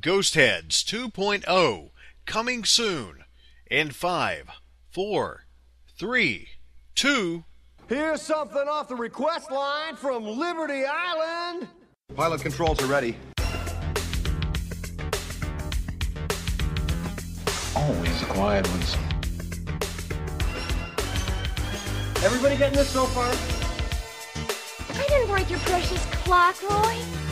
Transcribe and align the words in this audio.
Ghost 0.00 0.34
Heads 0.34 0.84
2.0 0.84 1.90
coming 2.26 2.64
soon 2.64 3.24
in 3.70 3.90
5, 3.90 4.50
4, 4.90 5.44
3, 5.98 6.48
2. 6.94 7.44
Here's 7.88 8.20
something 8.22 8.68
off 8.68 8.88
the 8.88 8.94
request 8.94 9.50
line 9.50 9.96
from 9.96 10.24
Liberty 10.24 10.84
Island. 10.84 11.68
Pilot 12.14 12.42
controls 12.42 12.80
are 12.82 12.86
ready. 12.86 13.16
Always 17.74 18.20
the 18.20 18.26
quiet 18.28 18.68
ones. 18.68 18.96
Everybody 22.22 22.56
getting 22.56 22.76
this 22.76 22.90
so 22.90 23.06
far? 23.06 23.32
I 25.00 25.06
didn't 25.08 25.28
break 25.28 25.48
your 25.48 25.60
precious 25.60 26.04
clock, 26.06 26.62
Roy. 26.62 27.27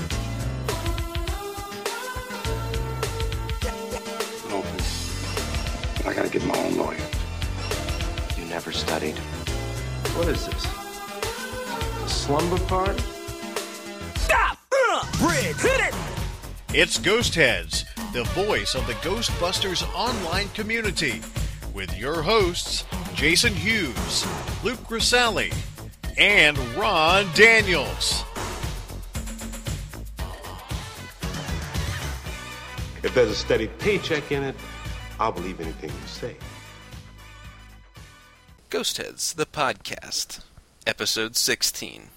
Gotta 6.17 6.31
get 6.31 6.47
my 6.47 6.59
own 6.59 6.79
lawyer. 6.79 6.97
You 8.39 8.47
never 8.47 8.73
studied. 8.73 9.19
What 10.17 10.29
is 10.29 10.47
this? 10.47 10.65
A 10.65 12.09
slumber 12.09 12.59
party? 12.65 13.03
Stop! 14.15 14.57
Uh, 14.73 15.05
bridge! 15.19 15.57
Hit 15.57 15.79
it! 15.79 15.95
It's 16.73 16.97
Ghost 16.97 17.35
Heads, 17.35 17.85
the 18.15 18.25
voice 18.29 18.75
of 18.75 18.87
the 18.87 18.95
Ghostbusters 18.95 19.87
online 19.95 20.49
community, 20.55 21.21
with 21.75 21.95
your 21.99 22.23
hosts 22.23 22.87
Jason 23.13 23.53
Hughes, 23.53 24.27
Luke 24.65 24.81
Grisalli, 24.89 25.55
and 26.17 26.57
Ron 26.77 27.27
Daniels. 27.35 28.25
If 33.03 33.13
there's 33.15 33.31
a 33.31 33.35
steady 33.35 33.69
paycheck 33.69 34.33
in 34.33 34.45
it, 34.45 34.57
I'll 35.19 35.33
believe 35.33 35.61
anything 35.61 35.91
you 35.91 36.07
say. 36.07 36.37
Ghost 38.69 38.99
Heads, 38.99 39.33
the 39.35 39.47
podcast, 39.47 40.43
episode 40.87 41.37
16. 41.37 42.09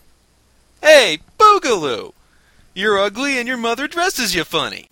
Hey, 0.82 1.20
Boogaloo! 1.40 2.14
You're 2.74 3.00
ugly 3.00 3.38
and 3.38 3.48
your 3.48 3.58
mother 3.58 3.88
dresses 3.88 4.36
you 4.36 4.44
funny. 4.44 4.90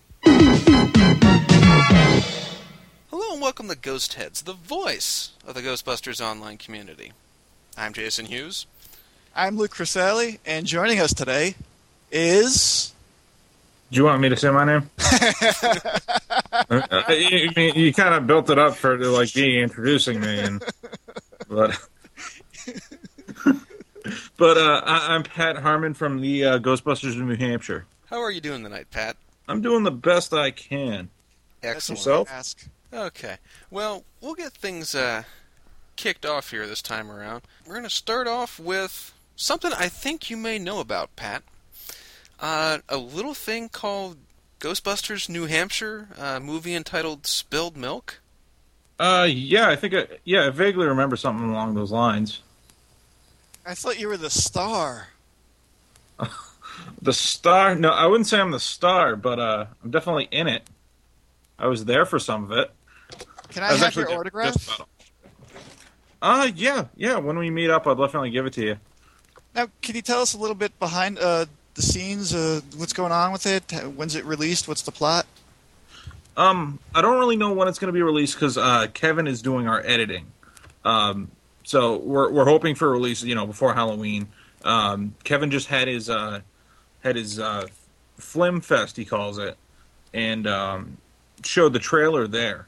Hello 3.09 3.33
and 3.33 3.41
welcome 3.41 3.67
to 3.67 3.75
Ghost 3.75 4.13
Heads, 4.13 4.43
the 4.43 4.53
voice 4.53 5.31
of 5.45 5.55
the 5.55 5.61
Ghostbusters 5.61 6.21
online 6.23 6.57
community. 6.57 7.11
I'm 7.77 7.93
Jason 7.93 8.27
Hughes. 8.27 8.65
I'm 9.35 9.57
Luke 9.57 9.75
Criselli, 9.75 10.39
and 10.45 10.65
joining 10.65 10.99
us 10.99 11.13
today 11.13 11.55
is. 12.11 12.93
Do 13.91 13.97
you 13.97 14.03
want 14.03 14.21
me 14.21 14.29
to 14.29 14.35
say 14.35 14.49
my 14.51 14.65
name? 14.65 14.89
Uh, 16.69 17.03
you, 17.09 17.49
you- 17.55 17.73
you 17.75 17.93
kind 17.93 18.13
of 18.15 18.25
built 18.27 18.49
it 18.49 18.57
up 18.57 18.75
for 18.75 18.97
like 18.97 19.33
me 19.35 19.61
introducing 19.61 20.19
me, 20.19 20.39
and 20.39 20.61
but 21.47 21.77
but 24.37 24.57
uh, 24.57 24.81
I, 24.85 25.13
I'm 25.15 25.23
Pat 25.23 25.57
Harmon 25.57 25.93
from 25.93 26.19
the 26.21 26.43
uh, 26.45 26.59
Ghostbusters 26.59 27.11
of 27.19 27.25
New 27.27 27.35
Hampshire. 27.35 27.85
How 28.09 28.19
are 28.21 28.31
you 28.31 28.41
doing 28.41 28.63
tonight, 28.63 28.87
Pat? 28.91 29.17
I'm 29.47 29.61
doing 29.61 29.83
the 29.83 29.91
best 29.91 30.33
I 30.33 30.51
can. 30.51 31.09
Excellent. 31.63 31.99
Yourself? 31.99 32.29
Ask. 32.31 32.67
Okay. 32.91 33.37
Well, 33.69 34.03
we'll 34.19 34.35
get 34.35 34.53
things 34.53 34.95
uh, 34.95 35.23
kicked 35.95 36.25
off 36.25 36.51
here 36.51 36.65
this 36.67 36.81
time 36.81 37.11
around. 37.11 37.43
We're 37.65 37.75
going 37.75 37.83
to 37.83 37.89
start 37.89 38.27
off 38.27 38.59
with 38.59 39.13
something 39.35 39.71
I 39.77 39.89
think 39.89 40.29
you 40.29 40.37
may 40.37 40.57
know 40.59 40.79
about, 40.79 41.15
Pat. 41.15 41.43
Uh, 42.39 42.79
a 42.87 42.97
little 42.97 43.33
thing 43.33 43.69
called 43.69 44.17
Ghostbusters 44.59 45.29
New 45.29 45.45
Hampshire, 45.45 46.09
a 46.17 46.39
movie 46.39 46.75
entitled 46.75 47.25
Spilled 47.25 47.75
Milk. 47.75 48.19
Uh, 48.99 49.27
yeah, 49.29 49.69
I 49.69 49.75
think 49.75 49.93
I, 49.93 50.07
yeah, 50.23 50.47
I 50.47 50.49
vaguely 50.49 50.87
remember 50.87 51.15
something 51.15 51.49
along 51.49 51.75
those 51.75 51.91
lines. 51.91 52.41
I 53.65 53.73
thought 53.75 53.99
you 53.99 54.07
were 54.07 54.17
the 54.17 54.29
star. 54.29 55.09
The 57.01 57.13
star? 57.13 57.75
No, 57.75 57.89
I 57.89 58.05
wouldn't 58.05 58.27
say 58.27 58.39
I'm 58.39 58.51
the 58.51 58.59
star, 58.59 59.15
but 59.15 59.39
uh, 59.39 59.65
I'm 59.83 59.91
definitely 59.91 60.27
in 60.31 60.47
it. 60.47 60.63
I 61.59 61.67
was 61.67 61.85
there 61.85 62.05
for 62.05 62.19
some 62.19 62.43
of 62.45 62.51
it. 62.51 62.71
Can 63.49 63.63
I, 63.63 63.71
was 63.71 63.81
have 63.81 63.95
your 63.95 64.11
autograph? 64.11 64.53
just 64.53 64.81
Uh, 66.21 66.49
yeah, 66.55 66.85
yeah. 66.95 67.17
When 67.17 67.37
we 67.37 67.49
meet 67.49 67.69
up, 67.69 67.87
I'll 67.87 67.95
definitely 67.95 68.31
give 68.31 68.45
it 68.45 68.53
to 68.53 68.63
you. 68.63 68.77
Now, 69.55 69.67
can 69.81 69.95
you 69.95 70.01
tell 70.01 70.21
us 70.21 70.33
a 70.33 70.37
little 70.37 70.55
bit 70.55 70.77
behind 70.79 71.17
uh, 71.19 71.45
the 71.77 71.83
scenes? 71.83 72.35
Uh, 72.35 72.59
what's 72.75 72.91
going 72.91 73.13
on 73.13 73.31
with 73.31 73.45
it? 73.45 73.71
When's 73.95 74.15
it 74.15 74.25
released? 74.25 74.67
What's 74.67 74.81
the 74.81 74.91
plot? 74.91 75.25
Um, 76.35 76.79
I 76.93 77.01
don't 77.01 77.17
really 77.19 77.37
know 77.37 77.53
when 77.53 77.67
it's 77.67 77.79
going 77.79 77.87
to 77.87 77.93
be 77.93 78.01
released 78.01 78.35
because 78.35 78.57
uh, 78.57 78.87
Kevin 78.93 79.27
is 79.27 79.41
doing 79.41 79.67
our 79.67 79.81
editing. 79.85 80.25
Um, 80.83 81.31
so 81.63 81.97
we're 81.97 82.31
we're 82.31 82.45
hoping 82.45 82.75
for 82.75 82.91
release, 82.91 83.23
you 83.23 83.35
know, 83.35 83.47
before 83.47 83.73
Halloween. 83.73 84.27
Um, 84.63 85.15
Kevin 85.23 85.51
just 85.51 85.67
had 85.67 85.87
his 85.87 86.09
uh, 86.09 86.41
had 87.03 87.15
his 87.15 87.39
uh, 87.39 87.67
Flim 88.17 88.61
Fest, 88.61 88.97
he 88.97 89.05
calls 89.05 89.37
it, 89.37 89.57
and 90.13 90.47
um, 90.47 90.97
showed 91.43 91.73
the 91.73 91.79
trailer 91.79 92.27
there. 92.27 92.67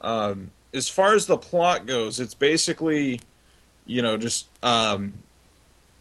Um, 0.00 0.50
as 0.74 0.88
far 0.88 1.14
as 1.14 1.26
the 1.26 1.36
plot 1.36 1.86
goes, 1.86 2.20
it's 2.20 2.34
basically, 2.34 3.20
you 3.86 4.02
know, 4.02 4.16
just 4.16 4.46
um, 4.62 5.14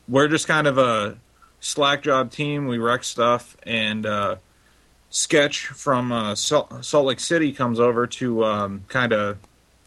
we're 0.08 0.28
just 0.28 0.48
kind 0.48 0.68
of 0.68 0.78
a 0.78 1.18
slack 1.66 2.04
job 2.04 2.32
team. 2.32 2.68
We 2.68 2.78
wreck 2.78 3.04
stuff 3.04 3.58
and. 3.64 4.06
Uh, 4.06 4.36
Sketch 5.12 5.68
from 5.68 6.12
uh, 6.12 6.36
Salt, 6.36 6.94
Lake 6.94 7.22
City 7.22 7.54
comes 7.54 7.80
over 7.80 8.06
to 8.06 8.44
um, 8.44 8.84
kind 8.90 9.14
of 9.14 9.38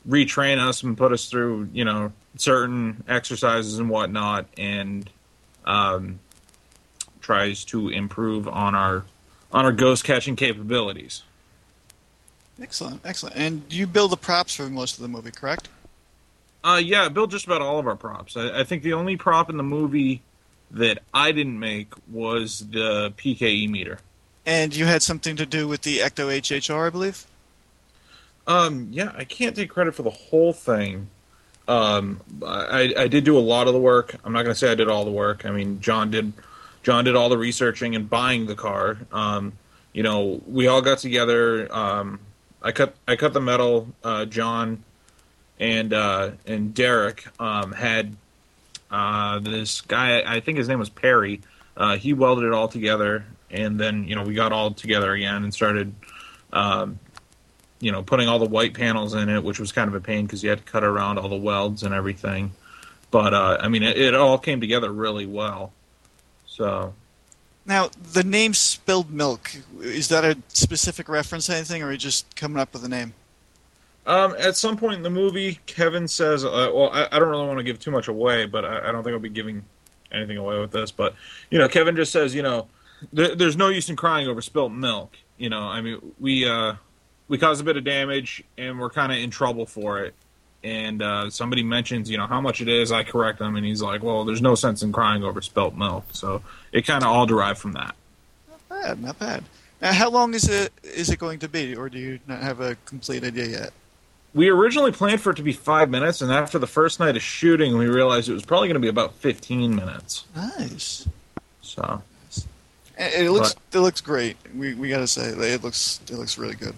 retrain 0.08 0.58
us 0.58 0.82
and 0.82 0.96
put 0.96 1.12
us 1.12 1.28
through, 1.28 1.68
you 1.74 1.84
know, 1.84 2.12
certain 2.36 3.04
exercises 3.06 3.78
and 3.78 3.90
whatnot, 3.90 4.46
and 4.56 5.10
um, 5.66 6.18
tries 7.20 7.62
to 7.66 7.90
improve 7.90 8.48
on 8.48 8.74
our 8.74 9.04
on 9.52 9.66
our 9.66 9.72
ghost 9.72 10.02
catching 10.02 10.34
capabilities. 10.34 11.24
Excellent, 12.58 13.02
excellent. 13.04 13.36
And 13.36 13.70
you 13.70 13.86
build 13.86 14.12
the 14.12 14.16
props 14.16 14.54
for 14.54 14.70
most 14.70 14.96
of 14.96 15.02
the 15.02 15.08
movie, 15.08 15.30
correct? 15.30 15.68
Uh, 16.64 16.80
yeah, 16.82 17.04
I 17.04 17.08
built 17.08 17.30
just 17.30 17.44
about 17.44 17.60
all 17.60 17.78
of 17.78 17.86
our 17.86 17.96
props. 17.96 18.34
I, 18.34 18.60
I 18.60 18.64
think 18.64 18.82
the 18.82 18.94
only 18.94 19.18
prop 19.18 19.50
in 19.50 19.58
the 19.58 19.62
movie 19.62 20.22
that 20.70 20.98
I 21.14 21.32
didn't 21.32 21.58
make 21.58 21.92
was 22.10 22.66
the 22.70 23.12
PKE 23.16 23.68
meter. 23.68 23.98
And 24.44 24.74
you 24.74 24.86
had 24.86 25.02
something 25.02 25.36
to 25.36 25.46
do 25.46 25.68
with 25.68 25.82
the 25.82 25.98
Ecto 25.98 26.28
HHR, 26.28 26.86
I 26.86 26.90
believe. 26.90 27.26
Um, 28.46 28.88
yeah, 28.90 29.12
I 29.16 29.24
can't 29.24 29.54
take 29.54 29.70
credit 29.70 29.94
for 29.94 30.02
the 30.02 30.10
whole 30.10 30.52
thing. 30.52 31.08
Um, 31.66 32.20
I, 32.46 32.94
I 32.96 33.08
did 33.08 33.24
do 33.24 33.36
a 33.36 33.40
lot 33.40 33.66
of 33.66 33.74
the 33.74 33.80
work. 33.80 34.14
I'm 34.24 34.32
not 34.32 34.42
going 34.42 34.54
to 34.54 34.58
say 34.58 34.72
I 34.72 34.74
did 34.74 34.88
all 34.88 35.04
the 35.04 35.10
work. 35.10 35.44
I 35.44 35.50
mean, 35.50 35.80
John 35.80 36.10
did, 36.10 36.32
John 36.82 37.04
did 37.04 37.14
all 37.14 37.28
the 37.28 37.36
researching 37.36 37.94
and 37.94 38.08
buying 38.08 38.46
the 38.46 38.54
car. 38.54 38.96
Um, 39.12 39.52
you 39.92 40.02
know, 40.02 40.40
we 40.46 40.66
all 40.66 40.80
got 40.80 40.98
together. 40.98 41.70
Um, 41.74 42.20
I 42.62 42.72
cut, 42.72 42.94
I 43.06 43.16
cut 43.16 43.34
the 43.34 43.40
metal. 43.40 43.88
Uh, 44.02 44.24
John 44.24 44.82
and 45.60 45.92
uh, 45.92 46.30
and 46.46 46.74
Derek 46.74 47.26
um, 47.40 47.72
had 47.72 48.16
uh, 48.90 49.38
this 49.40 49.80
guy. 49.80 50.22
I 50.26 50.40
think 50.40 50.58
his 50.58 50.68
name 50.68 50.78
was 50.78 50.88
Perry. 50.90 51.40
Uh, 51.76 51.96
he 51.96 52.12
welded 52.12 52.44
it 52.44 52.52
all 52.52 52.68
together, 52.68 53.24
and 53.50 53.78
then 53.78 54.04
you 54.04 54.14
know 54.14 54.22
we 54.22 54.34
got 54.34 54.52
all 54.52 54.72
together 54.72 55.12
again 55.12 55.44
and 55.44 55.52
started 55.52 55.94
um, 56.52 56.98
you 57.80 57.92
know, 57.92 58.02
putting 58.02 58.28
all 58.28 58.38
the 58.38 58.48
white 58.48 58.74
panels 58.74 59.14
in 59.14 59.28
it, 59.28 59.42
which 59.42 59.60
was 59.60 59.72
kind 59.72 59.88
of 59.88 59.94
a 59.94 60.00
pain 60.00 60.26
because 60.26 60.42
you 60.42 60.50
had 60.50 60.58
to 60.58 60.64
cut 60.64 60.82
around 60.82 61.18
all 61.18 61.28
the 61.28 61.36
welds 61.36 61.82
and 61.82 61.94
everything. 61.94 62.52
But 63.10 63.34
uh, 63.34 63.58
I 63.60 63.68
mean, 63.68 63.82
it, 63.82 63.96
it 63.96 64.14
all 64.14 64.38
came 64.38 64.60
together 64.60 64.92
really 64.92 65.26
well. 65.26 65.72
So 66.46 66.94
Now, 67.66 67.90
the 68.12 68.24
name 68.24 68.54
Spilled 68.54 69.10
Milk, 69.10 69.50
is 69.80 70.08
that 70.08 70.24
a 70.24 70.38
specific 70.48 71.08
reference 71.08 71.46
to 71.46 71.54
anything, 71.54 71.82
or 71.82 71.86
are 71.86 71.92
you 71.92 71.98
just 71.98 72.34
coming 72.36 72.58
up 72.58 72.72
with 72.72 72.84
a 72.84 72.88
name? 72.88 73.14
Um, 74.08 74.34
at 74.38 74.56
some 74.56 74.78
point 74.78 74.94
in 74.94 75.02
the 75.02 75.10
movie, 75.10 75.60
Kevin 75.66 76.08
says, 76.08 76.42
uh, 76.42 76.70
"Well, 76.74 76.88
I, 76.92 77.08
I 77.12 77.18
don't 77.18 77.28
really 77.28 77.46
want 77.46 77.58
to 77.58 77.62
give 77.62 77.78
too 77.78 77.90
much 77.90 78.08
away, 78.08 78.46
but 78.46 78.64
I, 78.64 78.88
I 78.88 78.92
don't 78.92 79.04
think 79.04 79.12
I'll 79.12 79.20
be 79.20 79.28
giving 79.28 79.62
anything 80.10 80.38
away 80.38 80.58
with 80.58 80.70
this." 80.70 80.90
But 80.90 81.14
you 81.50 81.58
know, 81.58 81.68
Kevin 81.68 81.94
just 81.94 82.10
says, 82.10 82.34
you 82.34 82.42
know, 82.42 82.68
there, 83.12 83.34
there's 83.34 83.56
no 83.56 83.68
use 83.68 83.90
in 83.90 83.96
crying 83.96 84.26
over 84.26 84.40
spilt 84.40 84.72
milk. 84.72 85.12
You 85.36 85.50
know, 85.50 85.60
I 85.60 85.82
mean, 85.82 86.14
we 86.18 86.48
uh, 86.48 86.74
we 87.28 87.36
caused 87.36 87.60
a 87.60 87.64
bit 87.64 87.76
of 87.76 87.84
damage 87.84 88.42
and 88.56 88.80
we're 88.80 88.88
kind 88.88 89.12
of 89.12 89.18
in 89.18 89.30
trouble 89.30 89.66
for 89.66 90.02
it. 90.02 90.14
And 90.64 91.02
uh, 91.02 91.28
somebody 91.28 91.62
mentions, 91.62 92.10
you 92.10 92.16
know, 92.16 92.26
how 92.26 92.40
much 92.40 92.62
it 92.62 92.68
is. 92.68 92.90
I 92.90 93.04
correct 93.04 93.42
him, 93.42 93.56
and 93.56 93.64
he's 93.64 93.82
like, 93.82 94.02
"Well, 94.02 94.24
there's 94.24 94.42
no 94.42 94.54
sense 94.54 94.82
in 94.82 94.90
crying 94.90 95.22
over 95.22 95.42
spilt 95.42 95.76
milk." 95.76 96.06
So 96.12 96.42
it 96.72 96.86
kind 96.86 97.04
of 97.04 97.10
all 97.10 97.26
derived 97.26 97.58
from 97.58 97.72
that. 97.72 97.94
Not 98.48 98.68
bad, 98.70 99.02
not 99.02 99.18
bad. 99.18 99.44
Now, 99.82 99.92
how 99.92 100.08
long 100.08 100.32
is 100.32 100.48
it 100.48 100.72
is 100.82 101.10
it 101.10 101.18
going 101.18 101.40
to 101.40 101.48
be, 101.48 101.76
or 101.76 101.90
do 101.90 101.98
you 101.98 102.18
not 102.26 102.40
have 102.40 102.60
a 102.60 102.74
complete 102.86 103.22
idea 103.22 103.46
yet? 103.46 103.70
We 104.34 104.48
originally 104.50 104.92
planned 104.92 105.20
for 105.20 105.30
it 105.30 105.36
to 105.36 105.42
be 105.42 105.52
five 105.52 105.88
minutes, 105.90 106.20
and 106.20 106.30
after 106.30 106.58
the 106.58 106.66
first 106.66 107.00
night 107.00 107.16
of 107.16 107.22
shooting, 107.22 107.76
we 107.78 107.86
realized 107.86 108.28
it 108.28 108.34
was 108.34 108.44
probably 108.44 108.68
going 108.68 108.74
to 108.74 108.80
be 108.80 108.88
about 108.88 109.14
15 109.14 109.74
minutes. 109.74 110.24
Nice. 110.36 111.08
So 111.62 112.02
It, 112.98 113.26
it 113.26 113.30
looks 113.30 113.54
it 113.72 113.78
looks 113.78 114.00
great. 114.00 114.36
We 114.54 114.74
we 114.74 114.88
gotta 114.88 115.06
say 115.06 115.28
it 115.28 115.62
looks 115.62 116.00
it 116.10 116.14
looks 116.16 116.36
really 116.38 116.56
good. 116.56 116.74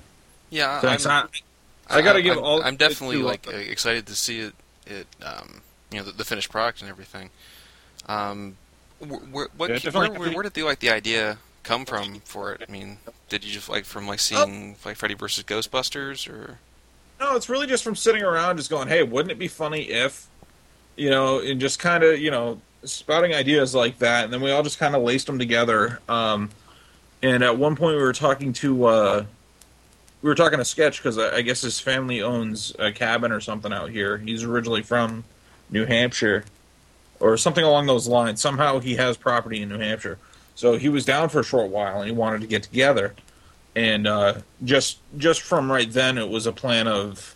Yeah, 0.50 0.80
Thanks. 0.80 1.06
I'm, 1.06 1.28
I, 1.88 1.98
I 1.98 2.02
gotta 2.02 2.22
give 2.22 2.36
I'm, 2.38 2.44
all. 2.44 2.62
I'm 2.62 2.76
definitely 2.76 3.16
to, 3.18 3.22
uh, 3.22 3.26
like 3.28 3.46
excited 3.46 4.06
to 4.06 4.14
see 4.14 4.40
it. 4.40 4.54
It 4.86 5.06
um, 5.24 5.60
you 5.90 5.98
know 5.98 6.04
the, 6.04 6.12
the 6.12 6.24
finished 6.24 6.50
product 6.50 6.82
and 6.82 6.90
everything. 6.90 7.30
Um, 8.06 8.56
wh- 9.00 9.14
wh- 9.32 9.58
what 9.58 9.70
Yeah, 9.70 9.90
where, 9.92 10.10
where, 10.12 10.30
where 10.32 10.42
did 10.42 10.54
the 10.54 10.62
like 10.64 10.80
the 10.80 10.90
idea 10.90 11.38
come 11.62 11.84
from 11.84 12.20
for 12.24 12.52
it? 12.52 12.62
I 12.66 12.70
mean, 12.70 12.98
did 13.28 13.44
you 13.44 13.52
just 13.52 13.68
like 13.68 13.84
from 13.84 14.06
like 14.06 14.18
Oh. 14.32 14.44
seeing 14.44 14.76
like 14.84 14.96
Freddy 14.96 15.14
versus 15.14 15.44
Ghostbusters 15.44 16.28
or? 16.28 16.58
No, 17.20 17.36
it's 17.36 17.50
really 17.50 17.66
just 17.66 17.84
from 17.84 17.94
sitting 17.94 18.22
around, 18.22 18.56
just 18.56 18.70
going, 18.70 18.88
"Hey, 18.88 19.02
wouldn't 19.02 19.30
it 19.30 19.38
be 19.38 19.46
funny 19.46 19.82
if," 19.82 20.26
you 20.96 21.10
know, 21.10 21.38
and 21.40 21.60
just 21.60 21.78
kind 21.78 22.02
of, 22.02 22.18
you 22.18 22.30
know, 22.30 22.60
spouting 22.82 23.34
ideas 23.34 23.74
like 23.74 23.98
that, 23.98 24.24
and 24.24 24.32
then 24.32 24.40
we 24.40 24.50
all 24.50 24.62
just 24.62 24.78
kind 24.78 24.96
of 24.96 25.02
laced 25.02 25.26
them 25.26 25.38
together. 25.38 26.00
Um, 26.08 26.48
and 27.22 27.44
at 27.44 27.58
one 27.58 27.76
point, 27.76 27.96
we 27.96 28.02
were 28.02 28.14
talking 28.14 28.54
to, 28.54 28.84
uh, 28.86 29.24
we 30.22 30.28
were 30.28 30.34
talking 30.34 30.58
to 30.58 30.64
Sketch 30.64 30.98
because 30.98 31.18
I, 31.18 31.36
I 31.36 31.42
guess 31.42 31.60
his 31.60 31.78
family 31.78 32.22
owns 32.22 32.74
a 32.78 32.90
cabin 32.90 33.32
or 33.32 33.40
something 33.40 33.72
out 33.72 33.90
here. 33.90 34.16
He's 34.16 34.42
originally 34.42 34.82
from 34.82 35.24
New 35.70 35.84
Hampshire, 35.84 36.44
or 37.20 37.36
something 37.36 37.64
along 37.64 37.86
those 37.86 38.08
lines. 38.08 38.40
Somehow, 38.40 38.80
he 38.80 38.96
has 38.96 39.18
property 39.18 39.60
in 39.60 39.68
New 39.68 39.78
Hampshire, 39.78 40.18
so 40.54 40.78
he 40.78 40.88
was 40.88 41.04
down 41.04 41.28
for 41.28 41.40
a 41.40 41.44
short 41.44 41.68
while, 41.70 41.98
and 41.98 42.06
he 42.06 42.16
wanted 42.16 42.40
to 42.40 42.46
get 42.46 42.62
together 42.62 43.14
and 43.76 44.06
uh, 44.06 44.34
just 44.64 44.98
just 45.16 45.42
from 45.42 45.70
right 45.70 45.90
then 45.90 46.18
it 46.18 46.28
was 46.28 46.46
a 46.46 46.52
plan 46.52 46.88
of 46.88 47.34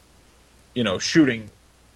you 0.75 0.85
know 0.85 0.99
shooting 0.99 1.51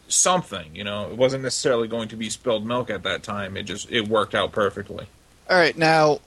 something 0.09 0.75
you 0.75 0.85
know 0.85 1.11
it 1.11 1.17
wasn't 1.17 1.43
necessarily 1.43 1.87
going 1.87 2.09
to 2.09 2.17
be 2.17 2.31
spilled 2.31 2.65
milk 2.65 2.89
at 2.89 3.03
that 3.03 3.23
time 3.23 3.57
it 3.57 3.65
just 3.65 3.91
it 3.91 4.09
worked 4.09 4.35
out 4.35 4.53
perfectly 4.53 5.07
All 5.51 5.57
right, 5.57 5.77
now 5.77 6.21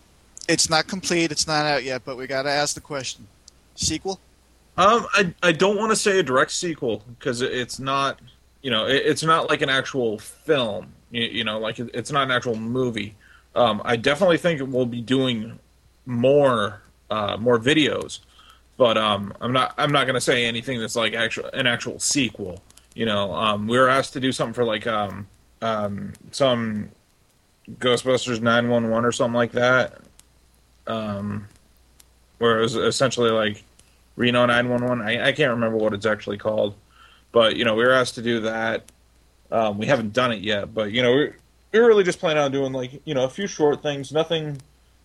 it's 0.47 0.69
not 0.69 0.87
complete. 0.87 1.31
It's 1.31 1.47
not 1.47 1.65
out 1.65 1.83
yet, 1.83 2.03
but 2.03 2.17
we 2.17 2.27
gotta 2.27 2.49
ask 2.49 2.75
the 2.75 2.81
question: 2.81 3.27
sequel? 3.75 4.19
um 4.77 5.05
i 5.13 5.33
i 5.43 5.51
don't 5.51 5.77
want 5.77 5.91
to 5.91 5.95
say 5.95 6.19
a 6.19 6.23
direct 6.23 6.51
sequel 6.51 7.03
because 7.19 7.41
it's 7.41 7.79
not 7.79 8.19
you 8.61 8.71
know 8.71 8.85
it, 8.87 9.03
it's 9.05 9.23
not 9.23 9.49
like 9.49 9.61
an 9.61 9.69
actual 9.69 10.17
film 10.17 10.91
you, 11.11 11.23
you 11.23 11.43
know 11.43 11.59
like 11.59 11.79
it, 11.79 11.89
it's 11.93 12.11
not 12.11 12.23
an 12.23 12.31
actual 12.31 12.55
movie 12.55 13.15
um 13.55 13.81
i 13.83 13.95
definitely 13.95 14.37
think 14.37 14.61
we'll 14.71 14.85
be 14.85 15.01
doing 15.01 15.59
more 16.05 16.81
uh 17.11 17.37
more 17.37 17.59
videos. 17.59 18.19
But 18.77 18.97
um 18.97 19.33
i'm 19.39 19.53
not 19.53 19.75
i'm 19.77 19.91
not 19.91 20.05
to 20.05 20.21
say 20.21 20.45
anything 20.45 20.79
that's 20.79 20.95
like 20.95 21.13
actual 21.13 21.45
an 21.53 21.67
actual 21.67 21.99
sequel 21.99 22.63
you 22.93 23.05
know? 23.05 23.33
Um 23.33 23.67
we 23.67 23.77
were 23.77 23.89
asked 23.89 24.13
to 24.13 24.19
do 24.19 24.31
something 24.31 24.53
for 24.53 24.63
like 24.63 24.87
um 24.87 25.27
um 25.61 26.13
some 26.31 26.89
ghostbusters 27.73 28.41
911 28.41 29.05
or 29.05 29.11
something 29.11 29.35
like 29.35 29.51
that. 29.53 29.99
Um 30.87 31.47
where 32.39 32.59
it 32.59 32.61
was 32.61 32.75
essentially 32.75 33.29
like 33.29 33.63
reno 34.15 34.45
911 34.45 35.07
i, 35.07 35.27
I 35.27 35.31
can't 35.31 35.51
remember 35.51 35.77
what 35.77 35.93
it's 35.93 36.05
actually 36.05 36.37
called. 36.37 36.75
But 37.31 37.55
you 37.55 37.65
know 37.65 37.75
we 37.75 37.83
were 37.83 37.93
asked 37.93 38.15
to 38.15 38.21
do 38.21 38.41
that. 38.41 38.91
Um 39.51 39.77
we 39.77 39.85
haven't 39.85 40.13
done 40.13 40.31
it 40.31 40.41
yet 40.41 40.73
but 40.73 40.91
you 40.91 41.01
know 41.01 41.11
we're 41.11 41.35
we're 41.71 41.87
really 41.87 42.03
just 42.03 42.19
planning 42.19 42.43
on 42.43 42.51
doing 42.51 42.73
like 42.73 43.01
you 43.05 43.13
know 43.13 43.23
a 43.23 43.29
few 43.29 43.47
short 43.47 43.81
things. 43.81 44.11
Nothing 44.11 44.57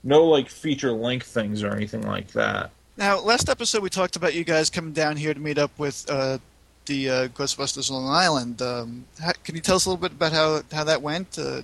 no 0.07 0.25
like 0.25 0.49
feature 0.49 0.93
length 0.93 1.27
things 1.27 1.63
or 1.63 1.75
anything 1.75 2.03
like 2.03 2.29
that 2.33 2.71
Now, 2.97 3.21
last 3.21 3.49
episode 3.51 3.83
we 3.83 3.91
talked 3.91 4.17
about 4.17 4.33
you 4.35 4.45
guys 4.45 4.71
coming 4.71 4.93
down 4.93 5.17
here 5.17 5.35
to 5.35 5.41
meet 5.41 5.59
up 5.59 5.71
with 5.79 6.07
uh, 6.09 6.39
the 6.87 7.11
uh, 7.11 7.29
Ghostbusters 7.29 7.91
Long 7.91 8.09
Island. 8.09 8.63
Um, 8.63 9.05
how, 9.21 9.33
can 9.45 9.55
you 9.55 9.61
tell 9.61 9.77
us 9.77 9.85
a 9.85 9.91
little 9.91 10.01
bit 10.01 10.13
about 10.13 10.33
how 10.33 10.63
how 10.73 10.85
that 10.85 11.03
went? 11.03 11.39
Uh, 11.39 11.61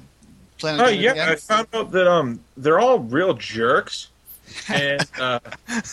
Oh 0.63 0.89
yeah? 0.89 1.31
I 1.31 1.37
found 1.37 1.69
out 1.73 1.91
that 1.93 2.07
um 2.07 2.41
they're 2.57 2.79
all 2.79 2.99
real 3.01 3.35
jerks, 3.35 4.09
and 4.69 5.07
uh, 5.19 5.41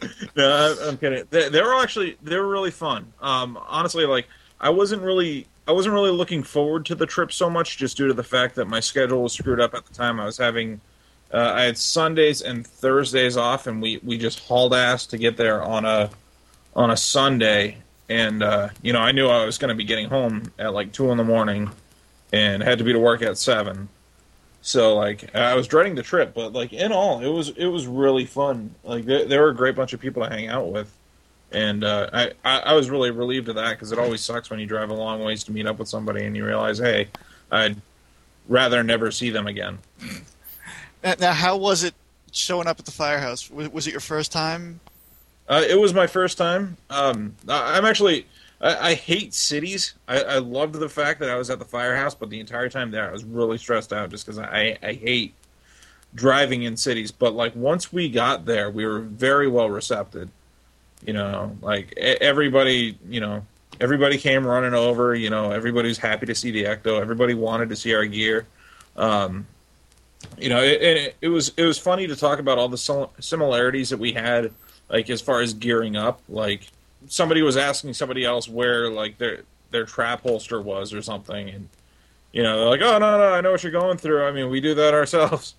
no, 0.36 0.76
I'm 0.82 0.98
kidding. 0.98 1.24
They, 1.30 1.48
they 1.48 1.62
were 1.62 1.80
actually 1.82 2.16
they 2.22 2.36
were 2.36 2.48
really 2.48 2.70
fun. 2.70 3.12
Um, 3.20 3.58
honestly, 3.66 4.06
like 4.06 4.28
I 4.60 4.70
wasn't 4.70 5.02
really 5.02 5.46
I 5.66 5.72
wasn't 5.72 5.94
really 5.94 6.10
looking 6.10 6.42
forward 6.42 6.84
to 6.86 6.94
the 6.94 7.06
trip 7.06 7.32
so 7.32 7.48
much, 7.48 7.78
just 7.78 7.96
due 7.96 8.08
to 8.08 8.14
the 8.14 8.22
fact 8.22 8.54
that 8.56 8.66
my 8.66 8.80
schedule 8.80 9.22
was 9.22 9.32
screwed 9.32 9.60
up 9.60 9.74
at 9.74 9.86
the 9.86 9.94
time. 9.94 10.20
I 10.20 10.26
was 10.26 10.36
having 10.38 10.80
uh, 11.34 11.52
I 11.52 11.62
had 11.62 11.76
Sundays 11.76 12.42
and 12.42 12.64
Thursdays 12.64 13.36
off, 13.36 13.66
and 13.66 13.82
we 13.82 13.98
we 14.04 14.16
just 14.16 14.38
hauled 14.38 14.72
ass 14.72 15.04
to 15.06 15.18
get 15.18 15.36
there 15.36 15.62
on 15.62 15.84
a 15.84 16.10
on 16.76 16.92
a 16.92 16.96
Sunday, 16.96 17.78
and 18.08 18.42
uh, 18.42 18.68
you 18.82 18.92
know 18.92 19.00
I 19.00 19.10
knew 19.10 19.26
I 19.26 19.44
was 19.44 19.58
going 19.58 19.70
to 19.70 19.74
be 19.74 19.84
getting 19.84 20.08
home 20.08 20.52
at 20.58 20.72
like 20.72 20.92
two 20.92 21.10
in 21.10 21.18
the 21.18 21.24
morning 21.24 21.70
and 22.32 22.62
had 22.62 22.78
to 22.78 22.84
be 22.84 22.92
to 22.92 23.00
work 23.00 23.20
at 23.22 23.36
seven. 23.36 23.88
So 24.62 24.94
like 24.94 25.34
I 25.34 25.54
was 25.54 25.66
dreading 25.66 25.96
the 25.96 26.04
trip, 26.04 26.34
but 26.34 26.52
like 26.52 26.72
in 26.72 26.92
all, 26.92 27.20
it 27.20 27.28
was 27.28 27.48
it 27.50 27.66
was 27.66 27.88
really 27.88 28.26
fun. 28.26 28.72
Like 28.84 29.04
they, 29.04 29.24
they 29.24 29.38
were 29.38 29.48
a 29.48 29.54
great 29.54 29.74
bunch 29.74 29.92
of 29.92 30.00
people 30.00 30.22
to 30.22 30.30
hang 30.30 30.46
out 30.46 30.70
with, 30.70 30.96
and 31.50 31.82
uh, 31.82 32.10
I, 32.12 32.30
I 32.44 32.58
I 32.60 32.72
was 32.74 32.90
really 32.90 33.10
relieved 33.10 33.48
of 33.48 33.56
that 33.56 33.70
because 33.70 33.90
it 33.90 33.98
always 33.98 34.20
sucks 34.20 34.50
when 34.50 34.60
you 34.60 34.66
drive 34.66 34.90
a 34.90 34.94
long 34.94 35.20
ways 35.24 35.42
to 35.44 35.52
meet 35.52 35.66
up 35.66 35.80
with 35.80 35.88
somebody 35.88 36.24
and 36.24 36.36
you 36.36 36.46
realize, 36.46 36.78
hey, 36.78 37.08
I'd 37.50 37.76
rather 38.48 38.84
never 38.84 39.10
see 39.10 39.30
them 39.30 39.48
again. 39.48 39.78
Now, 41.04 41.32
how 41.32 41.56
was 41.56 41.84
it 41.84 41.94
showing 42.32 42.66
up 42.66 42.78
at 42.78 42.86
the 42.86 42.92
firehouse? 42.92 43.50
Was, 43.50 43.86
it 43.86 43.90
your 43.90 44.00
first 44.00 44.32
time? 44.32 44.80
Uh, 45.48 45.62
it 45.68 45.78
was 45.78 45.92
my 45.92 46.06
first 46.06 46.38
time. 46.38 46.76
Um, 46.90 47.36
I, 47.48 47.76
I'm 47.76 47.84
actually. 47.84 48.26
I, 48.60 48.90
I 48.90 48.94
hate 48.94 49.34
cities. 49.34 49.94
I, 50.08 50.22
I 50.22 50.38
loved 50.38 50.74
the 50.76 50.88
fact 50.88 51.20
that 51.20 51.28
I 51.28 51.36
was 51.36 51.50
at 51.50 51.58
the 51.58 51.64
firehouse, 51.64 52.14
but 52.14 52.30
the 52.30 52.40
entire 52.40 52.68
time 52.68 52.90
there, 52.90 53.08
I 53.08 53.12
was 53.12 53.24
really 53.24 53.58
stressed 53.58 53.92
out 53.92 54.10
just 54.10 54.24
because 54.24 54.38
I, 54.38 54.78
I 54.82 54.94
hate 54.94 55.34
driving 56.14 56.62
in 56.62 56.76
cities. 56.76 57.10
But 57.10 57.34
like 57.34 57.54
once 57.54 57.92
we 57.92 58.08
got 58.08 58.46
there, 58.46 58.70
we 58.70 58.86
were 58.86 59.00
very 59.00 59.48
well 59.48 59.68
recepted. 59.68 60.30
You 61.04 61.12
know, 61.12 61.56
like 61.60 61.94
everybody, 61.98 62.96
you 63.08 63.20
know, 63.20 63.44
everybody 63.80 64.16
came 64.16 64.46
running 64.46 64.72
over. 64.72 65.14
You 65.14 65.28
know, 65.28 65.50
everybody 65.50 65.88
was 65.88 65.98
happy 65.98 66.24
to 66.26 66.34
see 66.34 66.50
the 66.50 66.64
Ecto. 66.64 66.98
Everybody 67.00 67.34
wanted 67.34 67.68
to 67.68 67.76
see 67.76 67.94
our 67.94 68.06
gear. 68.06 68.46
Um, 68.96 69.46
you 70.38 70.48
know, 70.48 70.62
it, 70.62 70.82
it, 70.82 71.16
it 71.22 71.28
was 71.28 71.52
it 71.56 71.64
was 71.64 71.78
funny 71.78 72.06
to 72.06 72.16
talk 72.16 72.38
about 72.38 72.58
all 72.58 72.68
the 72.68 73.08
similarities 73.20 73.90
that 73.90 73.98
we 73.98 74.12
had, 74.12 74.52
like 74.88 75.10
as 75.10 75.20
far 75.20 75.40
as 75.40 75.54
gearing 75.54 75.96
up. 75.96 76.20
Like 76.28 76.68
somebody 77.08 77.42
was 77.42 77.56
asking 77.56 77.94
somebody 77.94 78.24
else 78.24 78.48
where 78.48 78.90
like 78.90 79.18
their 79.18 79.42
their 79.70 79.84
trap 79.84 80.22
holster 80.22 80.60
was 80.60 80.92
or 80.92 81.02
something, 81.02 81.48
and 81.48 81.68
you 82.32 82.42
know, 82.42 82.58
they're 82.58 82.68
like, 82.68 82.80
"Oh 82.82 82.98
no, 82.98 83.18
no, 83.18 83.32
I 83.32 83.40
know 83.40 83.52
what 83.52 83.62
you're 83.62 83.72
going 83.72 83.98
through. 83.98 84.24
I 84.24 84.32
mean, 84.32 84.50
we 84.50 84.60
do 84.60 84.74
that 84.74 84.94
ourselves." 84.94 85.54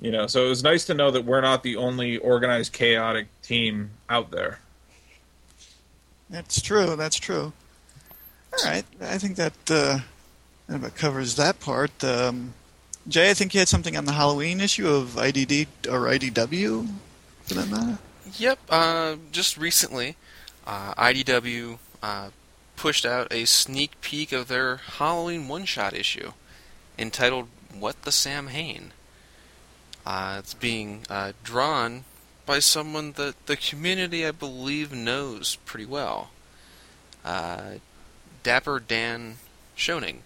You 0.00 0.10
know, 0.10 0.26
so 0.26 0.46
it 0.46 0.48
was 0.48 0.62
nice 0.62 0.86
to 0.86 0.94
know 0.94 1.10
that 1.10 1.26
we're 1.26 1.42
not 1.42 1.62
the 1.62 1.76
only 1.76 2.16
organized, 2.16 2.72
chaotic 2.72 3.28
team 3.42 3.90
out 4.08 4.30
there. 4.30 4.60
That's 6.30 6.62
true. 6.62 6.96
That's 6.96 7.16
true. 7.16 7.52
All 8.52 8.64
right, 8.64 8.84
I 9.00 9.18
think 9.18 9.36
that 9.36 9.52
uh, 9.70 9.98
that 10.68 10.94
covers 10.94 11.36
that 11.36 11.60
part. 11.60 12.02
Um, 12.02 12.54
Jay, 13.08 13.30
I 13.30 13.34
think 13.34 13.54
you 13.54 13.60
had 13.60 13.68
something 13.68 13.96
on 13.96 14.04
the 14.04 14.12
Halloween 14.12 14.60
issue 14.60 14.88
of 14.88 15.16
IDD 15.16 15.66
or 15.88 16.06
IDW, 16.06 16.86
for 17.42 17.54
that 17.54 17.68
matter. 17.68 17.98
Yep. 18.38 18.58
Uh, 18.68 19.16
just 19.32 19.56
recently, 19.56 20.16
uh, 20.66 20.94
IDW 20.94 21.78
uh, 22.02 22.30
pushed 22.76 23.04
out 23.04 23.32
a 23.32 23.44
sneak 23.46 24.00
peek 24.00 24.32
of 24.32 24.48
their 24.48 24.76
Halloween 24.76 25.48
one-shot 25.48 25.94
issue, 25.94 26.32
entitled 26.98 27.48
"What 27.72 28.02
the 28.02 28.12
Samhain." 28.12 28.92
Uh, 30.06 30.36
it's 30.38 30.54
being 30.54 31.04
uh, 31.10 31.32
drawn 31.42 32.04
by 32.46 32.58
someone 32.58 33.12
that 33.12 33.46
the 33.46 33.56
community, 33.56 34.26
I 34.26 34.30
believe, 34.30 34.92
knows 34.92 35.56
pretty 35.64 35.86
well. 35.86 36.30
Uh, 37.24 37.74
Dapper 38.42 38.80
Dan 38.80 39.36
Schoening. 39.76 40.18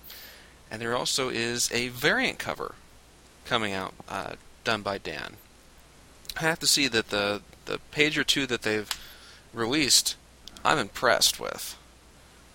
And 0.74 0.82
there 0.82 0.96
also 0.96 1.28
is 1.28 1.70
a 1.70 1.86
variant 1.86 2.40
cover 2.40 2.74
coming 3.44 3.72
out, 3.72 3.94
uh, 4.08 4.32
done 4.64 4.82
by 4.82 4.98
Dan. 4.98 5.36
I 6.36 6.40
have 6.40 6.58
to 6.58 6.66
see 6.66 6.88
that 6.88 7.10
the 7.10 7.42
the 7.66 7.78
page 7.92 8.18
or 8.18 8.24
two 8.24 8.44
that 8.48 8.62
they've 8.62 8.90
released, 9.52 10.16
I'm 10.64 10.80
impressed 10.80 11.38
with. 11.38 11.78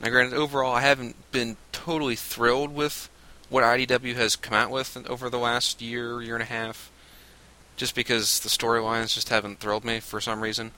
Now, 0.02 0.10
granted, 0.10 0.36
overall, 0.36 0.76
I 0.76 0.82
haven't 0.82 1.32
been 1.32 1.56
totally 1.72 2.18
thrilled 2.18 2.76
with 2.76 3.10
what 3.48 3.64
IDW 3.64 4.16
has 4.16 4.36
come 4.36 4.54
out 4.54 4.70
with 4.70 4.98
over 5.10 5.30
the 5.30 5.40
last 5.40 5.82
year, 5.82 6.22
year 6.22 6.36
and 6.36 6.44
a 6.44 6.48
half, 6.48 6.92
just 7.78 7.96
because 7.96 8.42
the 8.42 8.50
storylines 8.50 9.14
just 9.14 9.30
haven't 9.30 9.62
thrilled 9.62 9.86
me 9.86 10.02
for 10.02 10.20
some 10.20 10.42
reason. 10.42 10.72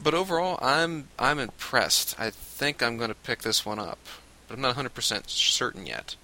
But 0.00 0.14
overall, 0.14 0.60
I'm 0.62 1.08
I'm 1.18 1.40
impressed. 1.40 2.14
I 2.20 2.30
think 2.30 2.84
I'm 2.84 2.98
going 2.98 3.10
to 3.10 3.16
pick 3.16 3.42
this 3.42 3.66
one 3.66 3.80
up, 3.80 3.98
but 4.46 4.54
I'm 4.54 4.60
not 4.60 4.76
100% 4.76 5.28
certain 5.28 5.86
yet. 5.86 6.14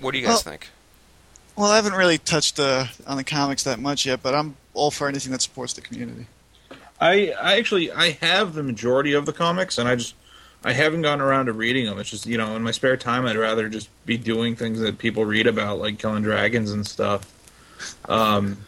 What 0.00 0.12
do 0.12 0.18
you 0.18 0.24
guys 0.24 0.34
Well- 0.34 0.52
think? 0.52 0.68
Well, 1.56 1.70
I 1.70 1.76
haven't 1.76 1.92
really 1.92 2.16
touched 2.16 2.58
uh, 2.58 2.86
on 3.06 3.18
the 3.18 3.24
comics 3.24 3.64
that 3.64 3.78
much 3.78 4.06
yet, 4.06 4.22
but 4.22 4.34
I'm 4.34 4.56
all 4.72 4.90
for 4.90 5.08
anything 5.08 5.30
that 5.32 5.42
supports 5.42 5.74
the 5.74 5.82
community. 5.82 6.26
I, 6.98 7.32
I 7.32 7.58
actually 7.58 7.92
I 7.92 8.12
have 8.22 8.54
the 8.54 8.62
majority 8.62 9.12
of 9.12 9.26
the 9.26 9.32
comics, 9.32 9.76
and 9.76 9.86
I 9.88 9.96
just 9.96 10.14
I 10.64 10.72
haven't 10.72 11.02
gotten 11.02 11.20
around 11.20 11.46
to 11.46 11.52
reading 11.52 11.84
them. 11.86 11.98
It's 11.98 12.10
just 12.10 12.24
you 12.24 12.38
know 12.38 12.56
in 12.56 12.62
my 12.62 12.70
spare 12.70 12.96
time 12.96 13.26
I'd 13.26 13.36
rather 13.36 13.68
just 13.68 13.88
be 14.06 14.16
doing 14.16 14.56
things 14.56 14.80
that 14.80 14.98
people 14.98 15.24
read 15.24 15.46
about, 15.46 15.80
like 15.80 15.98
killing 15.98 16.22
dragons 16.22 16.70
and 16.72 16.86
stuff. 16.86 17.30
Um, 18.08 18.58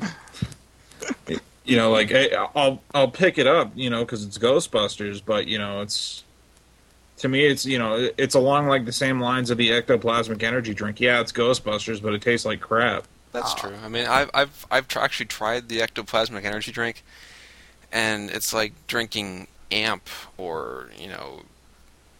you 1.64 1.76
know, 1.76 1.90
like 1.90 2.08
hey, 2.10 2.34
I'll 2.54 2.82
I'll 2.94 3.10
pick 3.10 3.38
it 3.38 3.46
up, 3.46 3.72
you 3.74 3.88
know, 3.90 4.04
because 4.04 4.24
it's 4.24 4.36
Ghostbusters, 4.38 5.22
but 5.24 5.46
you 5.46 5.58
know, 5.58 5.80
it's 5.80 6.24
to 7.22 7.28
me, 7.28 7.46
it's 7.46 7.64
you 7.64 7.78
know, 7.78 8.10
it's 8.18 8.34
along 8.34 8.66
like 8.66 8.84
the 8.84 8.92
same 8.92 9.20
lines 9.20 9.50
of 9.50 9.56
the 9.56 9.70
ectoplasmic 9.70 10.42
energy 10.42 10.74
drink. 10.74 11.00
Yeah, 11.00 11.20
it's 11.20 11.32
Ghostbusters, 11.32 12.02
but 12.02 12.12
it 12.14 12.20
tastes 12.20 12.44
like 12.44 12.60
crap. 12.60 13.04
That's 13.30 13.52
ah. 13.52 13.56
true. 13.56 13.74
I 13.82 13.88
mean, 13.88 14.06
I've 14.06 14.30
I've 14.34 14.66
I've 14.70 14.88
tr- 14.88 14.98
actually 14.98 15.26
tried 15.26 15.68
the 15.68 15.78
ectoplasmic 15.78 16.44
energy 16.44 16.72
drink, 16.72 17.04
and 17.92 18.28
it's 18.30 18.52
like 18.52 18.72
drinking 18.88 19.46
amp 19.70 20.08
or 20.36 20.90
you 20.98 21.08
know 21.08 21.42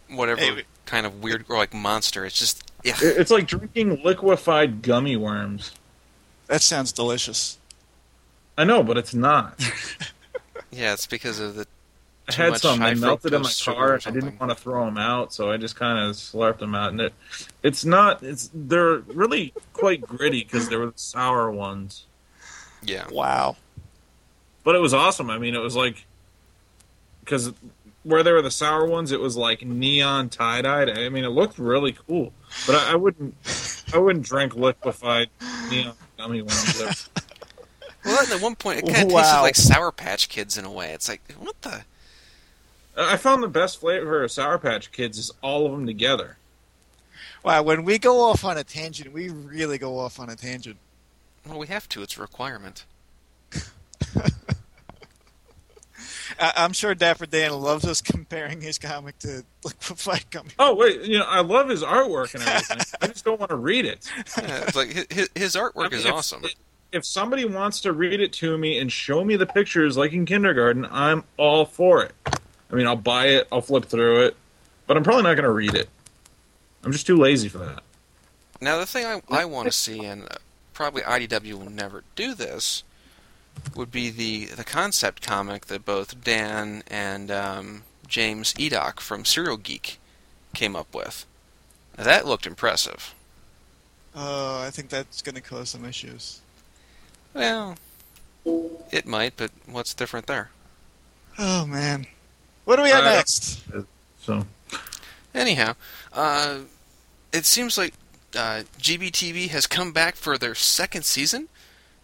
whatever 0.09 0.41
Hey, 0.41 0.63
kind 0.85 1.05
of 1.05 1.21
weird 1.21 1.45
or 1.49 1.57
like 1.57 1.73
monster. 1.73 2.25
It's 2.25 2.39
just 2.39 2.71
yeah. 2.83 2.95
It's 3.01 3.31
like 3.31 3.45
drinking 3.45 4.01
liquefied 4.03 4.81
gummy 4.81 5.17
worms. 5.17 5.71
That 6.47 6.61
sounds 6.61 6.91
delicious. 6.91 7.57
I 8.57 8.63
know, 8.63 8.83
but 8.83 8.97
it's 8.97 9.13
not. 9.13 9.61
Yeah, 10.75 10.93
it's 10.93 11.05
because 11.05 11.39
of 11.39 11.55
the 11.55 11.67
I 12.29 12.33
had 12.33 12.57
some. 12.57 12.79
They 12.79 12.85
high 12.85 12.93
melted 12.93 13.33
in 13.33 13.41
my 13.41 13.51
car. 13.63 13.93
or 13.95 13.99
I 14.05 14.11
didn't 14.11 14.39
want 14.39 14.49
to 14.51 14.55
throw 14.55 14.85
them 14.85 14.97
out, 14.97 15.33
so 15.33 15.51
I 15.51 15.57
just 15.57 15.75
kind 15.75 15.99
of 15.99 16.15
slurped 16.15 16.59
them 16.59 16.73
out. 16.73 16.91
And 16.91 17.01
it, 17.01 17.13
it's 17.63 17.83
not. 17.83 18.23
It's 18.23 18.49
they're 18.53 18.99
really 18.99 19.53
quite 19.73 20.01
gritty 20.01 20.43
because 20.43 20.69
they 20.69 20.77
were 20.77 20.85
the 20.87 20.93
sour 20.95 21.51
ones. 21.51 22.05
yeah. 22.81 23.07
Wow. 23.11 23.57
But 24.63 24.75
it 24.75 24.79
was 24.79 24.93
awesome. 24.93 25.29
I 25.29 25.37
mean, 25.37 25.53
it 25.55 25.59
was 25.59 25.75
like 25.75 26.05
because 27.19 27.51
where 28.03 28.23
they 28.23 28.31
were 28.31 28.41
the 28.41 28.51
sour 28.51 28.85
ones, 28.85 29.11
it 29.11 29.19
was 29.19 29.35
like 29.35 29.65
neon 29.65 30.29
tie 30.29 30.61
dyed. 30.61 30.89
I 30.89 31.09
mean, 31.09 31.25
it 31.25 31.29
looked 31.29 31.59
really 31.59 31.91
cool. 32.07 32.31
But 32.65 32.75
I, 32.75 32.93
I 32.93 32.95
wouldn't. 32.95 33.35
I 33.93 33.97
wouldn't 33.97 34.25
drink 34.25 34.55
liquefied 34.55 35.29
neon 35.69 35.93
gummy 36.17 36.41
worms. 36.41 36.79
They're- 36.79 36.93
Well, 38.05 38.19
at 38.33 38.41
one 38.41 38.55
point, 38.55 38.79
it 38.79 38.85
kind 38.93 39.07
of 39.09 39.13
tasted 39.17 39.39
like 39.41 39.55
Sour 39.55 39.93
Patch 39.93 40.27
Kids 40.27 40.57
in 40.57 40.65
a 40.65 40.71
way. 40.71 40.91
It's 40.91 41.07
like 41.07 41.21
what 41.39 41.61
the. 41.61 41.85
I 42.95 43.17
found 43.17 43.41
the 43.43 43.47
best 43.47 43.79
flavor 43.79 44.23
of 44.23 44.31
Sour 44.31 44.57
Patch 44.59 44.91
Kids 44.91 45.17
is 45.17 45.31
all 45.41 45.65
of 45.65 45.71
them 45.71 45.85
together. 45.85 46.37
Wow, 47.43 47.63
when 47.63 47.83
we 47.83 47.97
go 47.97 48.21
off 48.21 48.45
on 48.45 48.57
a 48.57 48.63
tangent, 48.63 49.11
we 49.13 49.29
really 49.29 49.77
go 49.77 49.97
off 49.99 50.19
on 50.19 50.29
a 50.29 50.35
tangent. 50.35 50.77
Well, 51.45 51.59
we 51.59 51.67
have 51.67 51.89
to. 51.89 52.01
It's 52.01 52.17
a 52.17 52.21
requirement. 52.21 52.85
I- 56.39 56.53
I'm 56.57 56.73
sure 56.73 56.95
Dapper 56.95 57.25
Dan 57.25 57.51
loves 57.53 57.85
us 57.85 58.01
comparing 58.01 58.61
his 58.61 58.77
comic 58.77 59.19
to 59.19 59.43
liquefied 59.63 60.25
gummy. 60.31 60.49
Oh 60.57 60.73
wait, 60.75 61.01
you 61.01 61.19
know 61.19 61.25
I 61.25 61.41
love 61.41 61.69
his 61.69 61.83
artwork 61.83 62.33
and 62.33 62.43
everything. 62.43 62.79
I 63.01 63.07
just 63.07 63.23
don't 63.25 63.39
want 63.39 63.49
to 63.51 63.55
read 63.57 63.85
it. 63.85 64.09
Yeah, 64.37 64.63
it's 64.67 64.75
like 64.75 65.11
his, 65.11 65.29
his 65.35 65.55
artwork 65.55 65.85
I 65.85 65.89
mean, 65.89 65.99
is 65.99 66.05
if- 66.05 66.13
awesome. 66.13 66.43
If 66.91 67.05
somebody 67.05 67.45
wants 67.45 67.81
to 67.81 67.91
read 67.91 68.21
it 68.21 68.33
to 68.33 68.55
me 68.55 68.77
and 68.77 68.91
show 68.91 69.23
me 69.23 69.35
the 69.35 69.47
pictures 69.47 69.97
like 69.97 70.13
in 70.13 70.25
kindergarten, 70.27 70.85
I'm 70.91 71.23
all 71.37 71.65
for 71.65 72.03
it. 72.03 72.13
I 72.73 72.75
mean, 72.75 72.87
I'll 72.87 72.95
buy 72.95 73.27
it, 73.27 73.47
I'll 73.51 73.61
flip 73.61 73.85
through 73.85 74.25
it, 74.25 74.35
but 74.87 74.97
I'm 74.97 75.03
probably 75.03 75.21
not 75.21 75.35
going 75.35 75.43
to 75.43 75.51
read 75.51 75.75
it. 75.75 75.89
I'm 76.83 76.91
just 76.91 77.05
too 77.05 77.17
lazy 77.17 77.47
for 77.47 77.59
that. 77.59 77.83
Now, 78.59 78.79
the 78.79 78.87
thing 78.87 79.05
I, 79.05 79.21
I 79.29 79.45
want 79.45 79.67
to 79.67 79.71
see, 79.71 80.03
and 80.03 80.23
uh, 80.23 80.35
probably 80.73 81.03
IDW 81.03 81.53
will 81.53 81.69
never 81.69 82.03
do 82.15 82.33
this, 82.33 82.83
would 83.75 83.91
be 83.91 84.09
the, 84.09 84.45
the 84.45 84.63
concept 84.63 85.21
comic 85.21 85.67
that 85.67 85.85
both 85.85 86.23
Dan 86.23 86.81
and 86.87 87.29
um, 87.29 87.83
James 88.07 88.53
Eatock 88.55 88.99
from 88.99 89.23
Cereal 89.23 89.57
Geek 89.57 89.99
came 90.55 90.75
up 90.75 90.95
with. 90.95 91.27
Now, 91.95 92.05
that 92.05 92.25
looked 92.25 92.47
impressive. 92.47 93.13
Oh, 94.15 94.63
I 94.63 94.71
think 94.71 94.89
that's 94.89 95.21
going 95.21 95.35
to 95.35 95.41
cause 95.41 95.69
some 95.69 95.85
issues. 95.85 96.41
Well, 97.35 97.75
it 98.91 99.05
might, 99.05 99.37
but 99.37 99.51
what's 99.67 99.93
different 99.93 100.25
there? 100.25 100.49
Oh 101.37 101.65
man, 101.67 102.05
what 102.65 102.77
do 102.77 102.83
we 102.83 102.89
have 102.89 103.03
Uh, 103.05 103.11
next? 103.13 103.61
So 104.21 104.45
Anyhow, 105.35 105.73
uh, 106.13 106.59
it 107.31 107.45
seems 107.45 107.77
like 107.77 107.93
uh, 108.35 108.63
GBTV 108.79 109.49
has 109.49 109.65
come 109.67 109.91
back 109.91 110.15
for 110.15 110.37
their 110.37 110.55
second 110.55 111.03
season, 111.05 111.49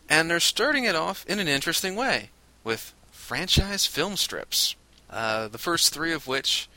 and 0.10 0.30
they're 0.30 0.40
starting 0.40 0.84
it 0.84 0.96
off 0.96 1.26
in 1.28 1.40
an 1.40 1.48
interesting 1.48 1.96
way 1.96 2.30
with 2.64 2.94
franchise 3.12 3.86
film 3.86 4.18
strips. 4.18 4.76
Uh, 5.10 5.48
the 5.48 5.58
first 5.60 5.94
three 5.94 6.12
of 6.12 6.28
which, 6.28 6.68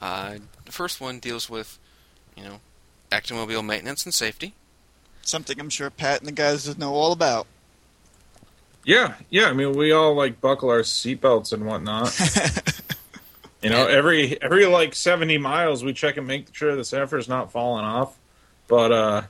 uh, 0.00 0.36
the 0.64 0.72
first 0.72 1.00
one 1.00 1.18
deals 1.18 1.48
with, 1.50 1.78
you 2.36 2.42
know, 2.44 2.60
automobile 3.12 3.62
maintenance 3.62 4.04
and 4.04 4.14
safety. 4.14 4.54
Something 5.22 5.60
I'm 5.60 5.70
sure 5.70 5.90
Pat 5.90 6.20
and 6.20 6.28
the 6.28 6.32
guys 6.32 6.76
know 6.78 6.94
all 6.94 7.12
about. 7.12 7.46
yeah, 8.84 9.14
yeah. 9.30 9.46
I 9.48 9.52
mean, 9.52 9.72
we 9.76 9.92
all 9.92 10.14
like 10.14 10.40
buckle 10.40 10.70
our 10.70 10.80
seatbelts 10.80 11.52
and 11.52 11.64
whatnot. 11.66 12.08
You 13.62 13.70
know, 13.70 13.86
every 13.86 14.40
every 14.42 14.66
like 14.66 14.94
seventy 14.94 15.38
miles, 15.38 15.84
we 15.84 15.92
check 15.92 16.16
and 16.16 16.26
make 16.26 16.54
sure 16.54 16.74
the 16.74 16.84
Zephyr's 16.84 17.28
not 17.28 17.52
falling 17.52 17.84
off. 17.84 18.18
But 18.66 18.92
uh 18.92 19.22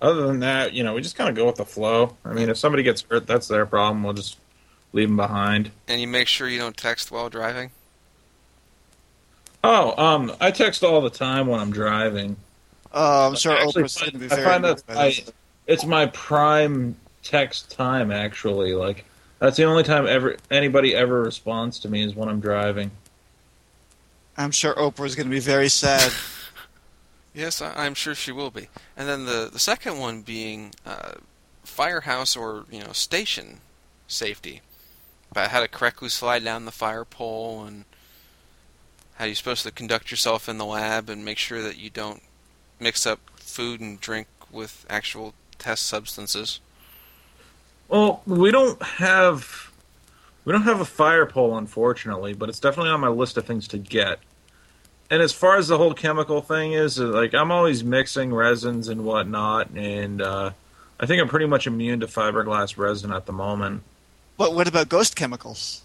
other 0.00 0.26
than 0.26 0.40
that, 0.40 0.72
you 0.72 0.82
know, 0.82 0.94
we 0.94 1.02
just 1.02 1.16
kind 1.16 1.28
of 1.28 1.36
go 1.36 1.44
with 1.44 1.56
the 1.56 1.64
flow. 1.64 2.16
I 2.24 2.32
mean, 2.32 2.48
if 2.48 2.56
somebody 2.56 2.82
gets 2.82 3.02
hurt, 3.02 3.26
that's 3.26 3.48
their 3.48 3.66
problem. 3.66 4.02
We'll 4.02 4.14
just 4.14 4.38
leave 4.92 5.08
them 5.08 5.16
behind. 5.16 5.70
And 5.88 6.00
you 6.00 6.08
make 6.08 6.26
sure 6.26 6.48
you 6.48 6.58
don't 6.58 6.76
text 6.76 7.10
while 7.10 7.28
driving. 7.28 7.70
Oh, 9.62 9.94
um, 10.02 10.32
I 10.40 10.52
text 10.52 10.82
all 10.82 11.02
the 11.02 11.10
time 11.10 11.46
when 11.46 11.60
I'm 11.60 11.70
driving. 11.70 12.36
Oh, 12.92 13.28
I'm 13.28 13.36
sure 13.36 13.52
I 13.52 13.64
actually 13.64 13.82
Oprah's 13.84 13.96
going 13.98 14.12
to 14.12 14.18
be 14.18 14.26
very. 14.26 14.42
I 14.42 14.44
find 14.44 14.64
that 14.64 14.82
I, 14.88 15.24
it's 15.66 15.84
my 15.84 16.06
prime 16.06 16.96
text 17.22 17.70
time. 17.70 18.10
Actually, 18.10 18.72
like 18.72 19.04
that's 19.38 19.58
the 19.58 19.64
only 19.64 19.82
time 19.82 20.06
ever 20.06 20.36
anybody 20.50 20.94
ever 20.94 21.22
responds 21.22 21.78
to 21.80 21.88
me 21.90 22.02
is 22.02 22.14
when 22.14 22.28
I'm 22.28 22.40
driving. 22.40 22.90
I'm 24.40 24.52
sure 24.52 24.74
Oprah 24.74 25.06
is 25.06 25.14
going 25.14 25.26
to 25.26 25.30
be 25.30 25.40
very 25.40 25.68
sad. 25.68 26.12
Yes, 27.34 27.60
I, 27.60 27.84
I'm 27.84 27.94
sure 27.94 28.14
she 28.14 28.32
will 28.32 28.50
be. 28.50 28.68
And 28.96 29.08
then 29.08 29.26
the 29.26 29.50
the 29.52 29.58
second 29.58 29.98
one 29.98 30.22
being 30.22 30.72
uh, 30.84 31.12
firehouse 31.62 32.36
or 32.36 32.64
you 32.70 32.82
know 32.82 32.92
station 32.92 33.60
safety, 34.06 34.62
about 35.30 35.50
how 35.50 35.60
to 35.60 35.68
correctly 35.68 36.08
slide 36.08 36.42
down 36.42 36.64
the 36.64 36.72
fire 36.72 37.04
pole 37.04 37.62
and 37.64 37.84
how 39.16 39.26
you're 39.26 39.34
supposed 39.34 39.62
to 39.64 39.70
conduct 39.70 40.10
yourself 40.10 40.48
in 40.48 40.58
the 40.58 40.64
lab 40.64 41.10
and 41.10 41.24
make 41.24 41.38
sure 41.38 41.62
that 41.62 41.78
you 41.78 41.90
don't 41.90 42.22
mix 42.80 43.06
up 43.06 43.20
food 43.36 43.80
and 43.80 44.00
drink 44.00 44.26
with 44.50 44.86
actual 44.88 45.34
test 45.58 45.86
substances. 45.86 46.60
Well, 47.88 48.22
we 48.26 48.50
don't 48.50 48.82
have 48.82 49.70
we 50.44 50.52
don't 50.52 50.62
have 50.62 50.80
a 50.80 50.86
fire 50.86 51.26
pole, 51.26 51.58
unfortunately, 51.58 52.32
but 52.32 52.48
it's 52.48 52.60
definitely 52.60 52.90
on 52.90 53.00
my 53.00 53.08
list 53.08 53.36
of 53.36 53.44
things 53.44 53.68
to 53.68 53.78
get. 53.78 54.18
And 55.10 55.20
as 55.20 55.32
far 55.32 55.56
as 55.56 55.66
the 55.66 55.76
whole 55.76 55.92
chemical 55.92 56.40
thing 56.40 56.72
is, 56.72 57.00
uh, 57.00 57.06
like 57.06 57.34
I'm 57.34 57.50
always 57.50 57.82
mixing 57.82 58.32
resins 58.32 58.86
and 58.88 59.04
whatnot, 59.04 59.70
and 59.70 60.22
uh, 60.22 60.52
I 61.00 61.06
think 61.06 61.20
I'm 61.20 61.28
pretty 61.28 61.46
much 61.46 61.66
immune 61.66 62.00
to 62.00 62.06
fiberglass 62.06 62.76
resin 62.76 63.12
at 63.12 63.26
the 63.26 63.32
moment. 63.32 63.82
but 64.36 64.54
what 64.54 64.68
about 64.68 64.88
ghost 64.88 65.16
chemicals? 65.16 65.82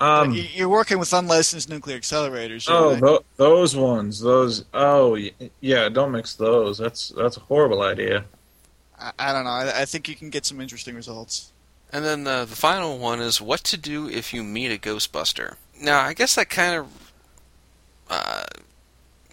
Um, 0.00 0.32
You're 0.32 0.68
working 0.68 0.98
with 0.98 1.12
unlicensed 1.12 1.68
nuclear 1.68 1.98
accelerators. 1.98 2.66
oh, 2.68 2.92
right? 2.92 3.00
tho- 3.00 3.24
those 3.36 3.76
ones, 3.76 4.20
those. 4.20 4.64
Oh, 4.74 5.16
yeah, 5.60 5.88
don't 5.88 6.10
mix 6.10 6.34
those. 6.34 6.78
That's 6.78 7.10
that's 7.10 7.36
a 7.36 7.40
horrible 7.40 7.82
idea. 7.82 8.24
I, 8.98 9.12
I 9.18 9.32
don't 9.32 9.44
know. 9.44 9.50
I, 9.50 9.82
I 9.82 9.84
think 9.84 10.08
you 10.08 10.16
can 10.16 10.30
get 10.30 10.44
some 10.44 10.60
interesting 10.60 10.96
results. 10.96 11.52
And 11.92 12.04
then 12.04 12.24
the 12.24 12.44
the 12.44 12.56
final 12.56 12.98
one 12.98 13.20
is 13.20 13.40
what 13.40 13.62
to 13.64 13.76
do 13.76 14.08
if 14.08 14.32
you 14.34 14.42
meet 14.42 14.72
a 14.72 14.78
Ghostbuster. 14.78 15.54
Now, 15.80 16.00
I 16.00 16.14
guess 16.14 16.34
that 16.34 16.48
kind 16.50 16.74
of 16.74 17.01
uh, 18.10 18.44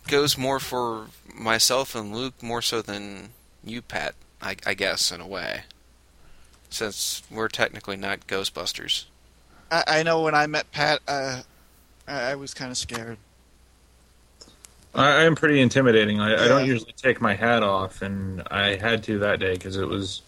goes 0.07 0.37
more 0.37 0.59
for 0.59 1.07
myself 1.33 1.95
and 1.95 2.15
Luke 2.15 2.41
more 2.41 2.61
so 2.61 2.81
than 2.81 3.29
you, 3.63 3.81
Pat. 3.81 4.15
I, 4.41 4.55
I 4.65 4.73
guess 4.73 5.11
in 5.11 5.19
a 5.21 5.27
way, 5.27 5.63
since 6.69 7.23
we're 7.29 7.49
technically 7.49 7.97
not 7.97 8.25
Ghostbusters. 8.27 9.05
I, 9.71 9.83
I 9.87 10.03
know 10.03 10.21
when 10.21 10.33
I 10.33 10.47
met 10.47 10.71
Pat, 10.71 11.01
uh, 11.07 11.41
I, 12.07 12.31
I 12.31 12.35
was 12.35 12.53
kind 12.53 12.71
of 12.71 12.77
scared. 12.77 13.17
I, 14.95 15.17
I 15.17 15.23
am 15.23 15.35
pretty 15.35 15.59
intimidating. 15.61 16.19
I, 16.19 16.45
I 16.45 16.47
don't 16.47 16.65
usually 16.65 16.93
take 16.93 17.21
my 17.21 17.35
hat 17.35 17.63
off, 17.63 18.01
and 18.01 18.41
I 18.49 18.75
had 18.77 19.03
to 19.03 19.19
that 19.19 19.39
day 19.39 19.53
because 19.53 19.75
it 19.77 19.87
was 19.87 20.21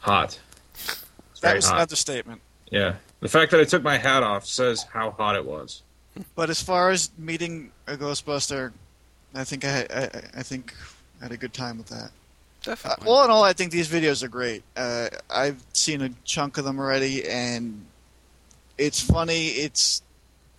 hot. 0.00 0.40
It's 0.74 1.40
That 1.40 1.54
was 1.56 1.66
hot. 1.66 1.76
another 1.76 1.96
statement. 1.96 2.40
Yeah, 2.70 2.94
the 3.20 3.28
fact 3.28 3.50
that 3.50 3.60
I 3.60 3.64
took 3.64 3.82
my 3.82 3.98
hat 3.98 4.22
off 4.22 4.46
says 4.46 4.84
how 4.92 5.10
hot 5.12 5.36
it 5.36 5.44
was. 5.44 5.82
But 6.34 6.50
as 6.50 6.62
far 6.62 6.90
as 6.90 7.10
meeting 7.16 7.72
a 7.86 7.96
Ghostbuster, 7.96 8.72
I 9.34 9.44
think 9.44 9.64
I, 9.64 9.86
I, 9.90 10.10
I 10.38 10.42
think 10.42 10.74
I 11.20 11.24
had 11.24 11.32
a 11.32 11.36
good 11.36 11.54
time 11.54 11.78
with 11.78 11.88
that. 11.88 12.06
Uh, 12.06 12.10
Definitely. 12.64 13.08
all 13.08 13.24
in 13.24 13.30
all, 13.30 13.42
I 13.42 13.52
think 13.54 13.72
these 13.72 13.88
videos 13.88 14.22
are 14.22 14.28
great. 14.28 14.62
Uh, 14.76 15.08
I've 15.30 15.62
seen 15.72 16.02
a 16.02 16.10
chunk 16.24 16.58
of 16.58 16.64
them 16.64 16.78
already, 16.78 17.26
and 17.26 17.84
it's 18.78 19.00
funny. 19.00 19.48
It's 19.48 20.02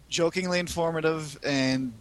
jokingly 0.09 0.59
informative, 0.59 1.39
and 1.43 1.93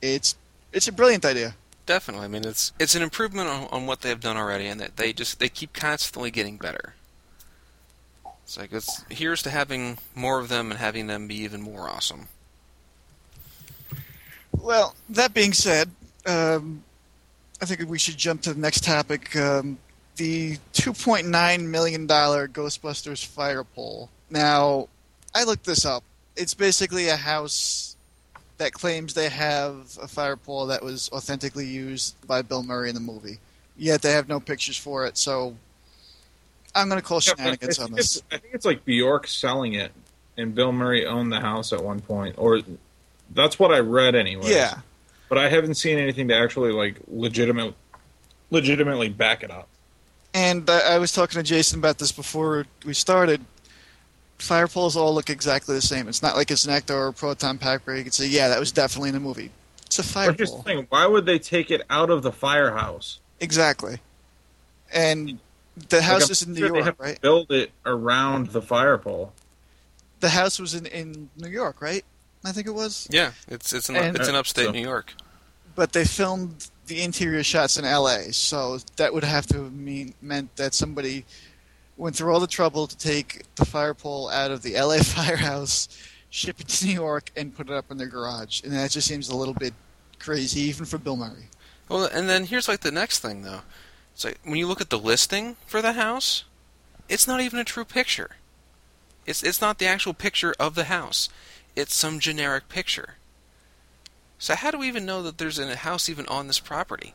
it's 0.00 0.36
it's 0.72 0.88
a 0.88 0.92
brilliant 0.92 1.24
idea. 1.24 1.54
definitely. 1.86 2.24
I 2.24 2.28
mean, 2.28 2.44
it's 2.46 2.72
it's 2.78 2.94
an 2.94 3.02
improvement 3.02 3.48
on, 3.48 3.68
on 3.70 3.86
what 3.86 4.00
they've 4.00 4.18
done 4.20 4.36
already, 4.36 4.66
and 4.66 4.80
that 4.80 4.96
they 4.96 5.12
just 5.12 5.40
they 5.40 5.48
keep 5.48 5.72
constantly 5.74 6.30
getting 6.30 6.56
better. 6.56 6.94
It's 8.44 8.56
like 8.56 8.72
it's 8.72 9.04
here's 9.10 9.42
to 9.42 9.50
having 9.50 9.98
more 10.14 10.38
of 10.40 10.48
them 10.48 10.70
and 10.70 10.80
having 10.80 11.06
them 11.06 11.28
be 11.28 11.36
even 11.36 11.60
more 11.60 11.88
awesome. 11.88 12.28
Well, 14.60 14.94
that 15.10 15.34
being 15.34 15.52
said, 15.52 15.90
um, 16.26 16.82
I 17.60 17.66
think 17.66 17.88
we 17.88 17.98
should 17.98 18.16
jump 18.16 18.42
to 18.42 18.54
the 18.54 18.60
next 18.60 18.84
topic. 18.84 19.34
Um, 19.36 19.78
the 20.16 20.58
$2.9 20.74 21.62
million 21.66 22.06
Ghostbusters 22.06 23.24
fire 23.24 23.64
pole. 23.64 24.10
Now, 24.30 24.88
I 25.34 25.44
looked 25.44 25.64
this 25.64 25.84
up. 25.84 26.04
It's 26.36 26.54
basically 26.54 27.08
a 27.08 27.16
house 27.16 27.96
that 28.58 28.72
claims 28.72 29.14
they 29.14 29.28
have 29.28 29.98
a 30.00 30.06
fire 30.06 30.36
pole 30.36 30.66
that 30.66 30.82
was 30.82 31.10
authentically 31.12 31.66
used 31.66 32.14
by 32.26 32.42
Bill 32.42 32.62
Murray 32.62 32.88
in 32.88 32.94
the 32.94 33.00
movie. 33.00 33.38
Yet 33.76 34.02
they 34.02 34.12
have 34.12 34.28
no 34.28 34.38
pictures 34.38 34.76
for 34.76 35.04
it, 35.06 35.18
so 35.18 35.56
I'm 36.74 36.88
going 36.88 37.00
to 37.00 37.06
call 37.06 37.18
shenanigans 37.20 37.80
I 37.80 37.84
on 37.84 37.92
this. 37.92 38.22
I 38.30 38.38
think 38.38 38.54
it's 38.54 38.64
like 38.64 38.84
Bjork 38.84 39.26
selling 39.26 39.74
it, 39.74 39.90
and 40.36 40.54
Bill 40.54 40.70
Murray 40.70 41.04
owned 41.04 41.32
the 41.32 41.40
house 41.40 41.72
at 41.72 41.82
one 41.82 42.00
point, 42.00 42.36
or 42.38 42.60
that's 43.34 43.58
what 43.58 43.72
I 43.72 43.78
read 43.80 44.14
anyway. 44.14 44.50
Yeah. 44.50 44.80
but 45.28 45.38
I 45.38 45.48
haven't 45.48 45.74
seen 45.74 45.98
anything 45.98 46.28
to 46.28 46.36
actually 46.36 46.72
like 46.72 46.96
legitimate, 47.08 47.74
legitimately 48.50 49.08
back 49.10 49.42
it 49.42 49.50
up. 49.50 49.68
And 50.32 50.68
I, 50.68 50.98
was 50.98 51.12
talking 51.12 51.38
to 51.38 51.42
Jason 51.44 51.78
about 51.78 51.98
this 51.98 52.10
before 52.10 52.66
we 52.84 52.92
started. 52.94 53.44
Fire 54.38 54.66
poles 54.66 54.96
all 54.96 55.14
look 55.14 55.30
exactly 55.30 55.76
the 55.76 55.80
same. 55.80 56.08
It's 56.08 56.22
not 56.22 56.34
like 56.36 56.50
it's 56.50 56.64
an 56.64 56.72
ecto 56.72 56.90
or 56.96 57.06
a 57.08 57.12
proton 57.12 57.56
pack 57.56 57.86
where 57.86 57.96
you 57.96 58.02
can 58.02 58.10
say, 58.10 58.26
"Yeah, 58.26 58.48
that 58.48 58.58
was 58.58 58.72
definitely 58.72 59.10
in 59.10 59.14
the 59.14 59.20
movie." 59.20 59.50
It's 59.86 60.00
a 60.00 60.02
fire 60.02 60.32
pole, 60.32 60.62
thing: 60.62 60.86
why 60.88 61.06
would 61.06 61.24
they 61.24 61.38
take 61.38 61.70
it 61.70 61.82
out 61.88 62.10
of 62.10 62.22
the 62.24 62.32
firehouse? 62.32 63.20
exactly. 63.40 63.98
And 64.92 65.38
the 65.88 65.96
Like, 65.98 66.04
house 66.04 66.24
I'm 66.26 66.30
is 66.32 66.42
in 66.42 66.52
New 66.54 66.58
sure 66.58 66.70
they 66.72 66.78
York, 66.80 66.96
right? 66.98 67.20
Build 67.20 67.50
it 67.52 67.70
around 67.86 68.48
the 68.48 68.60
fire 68.62 68.98
pole. 68.98 69.32
The 70.20 70.30
house 70.30 70.58
was 70.58 70.74
in, 70.74 70.86
in 70.86 71.30
New 71.36 71.48
York, 71.48 71.80
right? 71.80 72.04
I 72.44 72.52
think 72.52 72.66
it 72.66 72.74
was. 72.74 73.08
Yeah, 73.10 73.32
it's 73.48 73.72
it's 73.72 73.88
in 73.88 73.96
And- 73.96 74.16
it's 74.16 74.28
in 74.28 74.34
uh, 74.34 74.40
upstate 74.40 74.66
So- 74.66 74.72
New 74.72 74.82
York. 74.82 75.14
But 75.74 75.92
they 75.92 76.04
filmed 76.04 76.68
the 76.86 77.02
interior 77.02 77.42
shots 77.42 77.76
in 77.76 77.84
L.A., 77.84 78.32
so 78.32 78.78
that 78.96 79.12
would 79.12 79.24
have 79.24 79.46
to 79.48 79.56
mean 79.70 80.14
meant 80.22 80.54
that 80.56 80.72
somebody 80.72 81.24
went 81.96 82.14
through 82.14 82.32
all 82.32 82.38
the 82.38 82.46
trouble 82.46 82.86
to 82.86 82.96
take 82.96 83.42
the 83.56 83.64
fire 83.64 83.94
pole 83.94 84.28
out 84.30 84.52
of 84.52 84.62
the 84.62 84.76
L.A. 84.76 85.02
firehouse, 85.04 85.88
ship 86.30 86.60
it 86.60 86.68
to 86.68 86.86
New 86.86 86.92
York, 86.92 87.32
and 87.36 87.56
put 87.56 87.68
it 87.68 87.72
up 87.72 87.90
in 87.90 87.96
their 87.96 88.06
garage. 88.06 88.62
And 88.62 88.72
that 88.72 88.92
just 88.92 89.08
seems 89.08 89.28
a 89.28 89.36
little 89.36 89.54
bit 89.54 89.74
crazy, 90.20 90.60
even 90.60 90.84
for 90.86 90.98
Bill 90.98 91.16
Murray. 91.16 91.48
Well, 91.88 92.04
and 92.04 92.28
then 92.28 92.44
here's 92.46 92.68
like 92.68 92.80
the 92.80 92.92
next 92.92 93.18
thing 93.18 93.42
though. 93.42 93.62
It's 94.14 94.24
like 94.24 94.38
when 94.44 94.56
you 94.56 94.66
look 94.68 94.80
at 94.80 94.90
the 94.90 94.98
listing 94.98 95.56
for 95.66 95.82
the 95.82 95.94
house, 95.94 96.44
it's 97.08 97.26
not 97.26 97.40
even 97.40 97.58
a 97.58 97.64
true 97.64 97.84
picture. 97.84 98.30
It's 99.26 99.42
it's 99.42 99.60
not 99.60 99.78
the 99.78 99.86
actual 99.86 100.14
picture 100.14 100.54
of 100.60 100.76
the 100.76 100.84
house. 100.84 101.28
It's 101.76 101.94
some 101.94 102.18
generic 102.20 102.68
picture. 102.68 103.14
So 104.38 104.54
how 104.54 104.70
do 104.70 104.78
we 104.78 104.88
even 104.88 105.06
know 105.06 105.22
that 105.22 105.38
there's 105.38 105.58
a 105.58 105.76
house 105.76 106.08
even 106.08 106.26
on 106.26 106.46
this 106.46 106.60
property? 106.60 107.14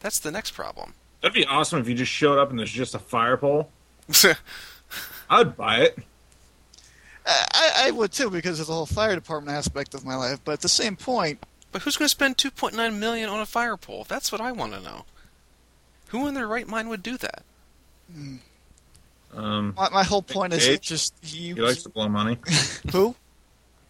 That's 0.00 0.18
the 0.18 0.30
next 0.30 0.52
problem. 0.52 0.94
That'd 1.20 1.34
be 1.34 1.44
awesome 1.44 1.80
if 1.80 1.88
you 1.88 1.94
just 1.94 2.12
showed 2.12 2.38
up 2.38 2.50
and 2.50 2.58
there's 2.58 2.70
just 2.70 2.94
a 2.94 2.98
fire 2.98 3.36
pole. 3.36 3.70
I'd 5.30 5.56
buy 5.56 5.78
it. 5.80 5.98
I, 7.26 7.46
I 7.52 7.88
I 7.88 7.90
would 7.90 8.12
too, 8.12 8.30
because 8.30 8.58
of 8.60 8.66
the 8.66 8.72
whole 8.72 8.86
fire 8.86 9.14
department 9.14 9.56
aspect 9.56 9.94
of 9.94 10.04
my 10.04 10.14
life. 10.16 10.40
But 10.44 10.52
at 10.52 10.60
the 10.60 10.68
same 10.68 10.96
point, 10.96 11.44
but 11.72 11.82
who's 11.82 11.96
going 11.96 12.06
to 12.06 12.10
spend 12.10 12.36
2.9 12.38 12.98
million 12.98 13.28
on 13.28 13.40
a 13.40 13.46
fire 13.46 13.76
pole? 13.76 14.06
That's 14.08 14.32
what 14.32 14.40
I 14.40 14.52
want 14.52 14.72
to 14.72 14.80
know. 14.80 15.04
Who 16.08 16.26
in 16.26 16.34
their 16.34 16.46
right 16.46 16.66
mind 16.66 16.88
would 16.88 17.02
do 17.02 17.18
that? 17.18 17.42
Um, 19.34 19.74
my, 19.76 19.90
my 19.90 20.04
whole 20.04 20.22
point 20.22 20.54
is 20.54 20.64
Cage? 20.64 20.80
just 20.80 21.14
you. 21.22 21.54
he 21.54 21.60
likes 21.60 21.82
to 21.82 21.90
blow 21.90 22.08
money. 22.08 22.38
who? 22.92 23.14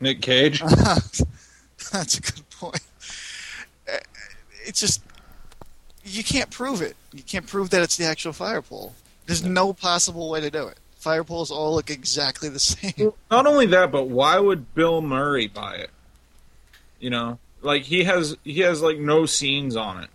Nick 0.00 0.20
Cage. 0.22 0.60
That's 1.92 2.18
a 2.18 2.20
good 2.20 2.50
point. 2.50 2.80
Uh, 3.90 3.96
It's 4.64 4.80
just 4.80 5.02
you 6.04 6.24
can't 6.24 6.50
prove 6.50 6.80
it. 6.82 6.96
You 7.12 7.22
can't 7.22 7.46
prove 7.46 7.70
that 7.70 7.82
it's 7.82 7.96
the 7.96 8.04
actual 8.04 8.32
fire 8.32 8.62
pole. 8.62 8.94
There's 9.26 9.44
no 9.44 9.72
possible 9.72 10.30
way 10.30 10.40
to 10.40 10.50
do 10.50 10.66
it. 10.68 10.78
Fire 10.96 11.22
poles 11.22 11.50
all 11.50 11.74
look 11.74 11.90
exactly 11.90 12.48
the 12.48 12.58
same. 12.58 13.12
Not 13.30 13.46
only 13.46 13.66
that, 13.66 13.92
but 13.92 14.08
why 14.08 14.38
would 14.38 14.74
Bill 14.74 15.00
Murray 15.02 15.46
buy 15.46 15.76
it? 15.76 15.90
You 16.98 17.10
know, 17.10 17.38
like 17.62 17.82
he 17.82 18.04
has 18.04 18.36
he 18.44 18.60
has 18.60 18.82
like 18.82 18.98
no 18.98 19.26
scenes 19.26 19.76
on 19.76 20.02
it. 20.02 20.10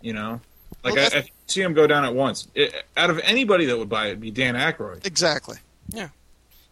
You 0.00 0.12
know, 0.14 0.40
like 0.82 0.94
Well, 0.94 1.10
I, 1.14 1.18
I 1.18 1.30
see 1.46 1.60
him 1.62 1.74
go 1.74 1.86
down 1.86 2.04
at 2.04 2.14
once. 2.14 2.48
It, 2.54 2.74
out 2.96 3.10
of 3.10 3.18
anybody 3.24 3.66
that 3.66 3.76
would 3.78 3.88
buy 3.88 4.06
it, 4.06 4.10
it'd 4.10 4.20
be 4.20 4.30
Dan 4.30 4.54
Aykroyd. 4.54 5.06
Exactly. 5.06 5.58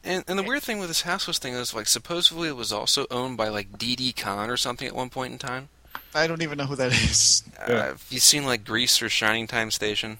And 0.04 0.24
and 0.26 0.38
the 0.38 0.42
weird 0.42 0.62
thing 0.62 0.78
with 0.78 0.88
this 0.88 1.02
houseless 1.02 1.38
thing 1.38 1.54
is 1.54 1.74
like 1.74 1.86
supposedly 1.86 2.48
it 2.48 2.56
was 2.56 2.72
also 2.72 3.06
owned 3.10 3.36
by 3.36 3.48
like 3.48 3.78
Didi 3.78 4.12
Conn 4.12 4.50
or 4.50 4.56
something 4.56 4.86
at 4.88 4.94
one 4.94 5.10
point 5.10 5.32
in 5.32 5.38
time. 5.38 5.68
I 6.14 6.26
don't 6.26 6.42
even 6.42 6.58
know 6.58 6.66
who 6.66 6.76
that 6.76 6.92
is. 6.92 7.42
Yeah. 7.68 7.74
Uh, 7.74 7.82
have 7.84 8.06
you 8.10 8.18
seen 8.20 8.44
like 8.44 8.64
Grease 8.64 9.00
or 9.00 9.08
Shining 9.08 9.46
Time 9.46 9.70
Station? 9.70 10.18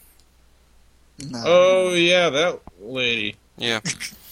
No. 1.28 1.42
Oh 1.44 1.94
yeah, 1.94 2.30
that 2.30 2.60
lady. 2.80 3.36
Yeah. 3.56 3.80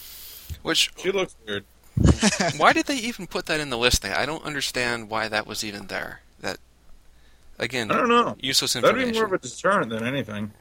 Which 0.61 0.91
She 0.97 1.11
looks 1.11 1.35
weird. 1.47 1.65
why 2.57 2.71
did 2.73 2.85
they 2.85 2.97
even 2.97 3.27
put 3.27 3.45
that 3.47 3.59
in 3.59 3.69
the 3.69 3.77
listing? 3.77 4.11
I 4.11 4.25
don't 4.25 4.43
understand 4.45 5.09
why 5.09 5.27
that 5.27 5.45
was 5.47 5.63
even 5.63 5.87
there. 5.87 6.21
That 6.39 6.57
again, 7.59 7.91
I 7.91 7.97
don't 7.97 8.07
know. 8.09 8.35
useless 8.39 8.75
information. 8.75 8.95
That'd 8.97 9.09
information. 9.09 9.13
be 9.13 9.19
more 9.19 9.35
of 9.35 9.43
a 9.43 9.47
deterrent 9.47 9.89
than 9.89 10.03
anything. 10.05 10.51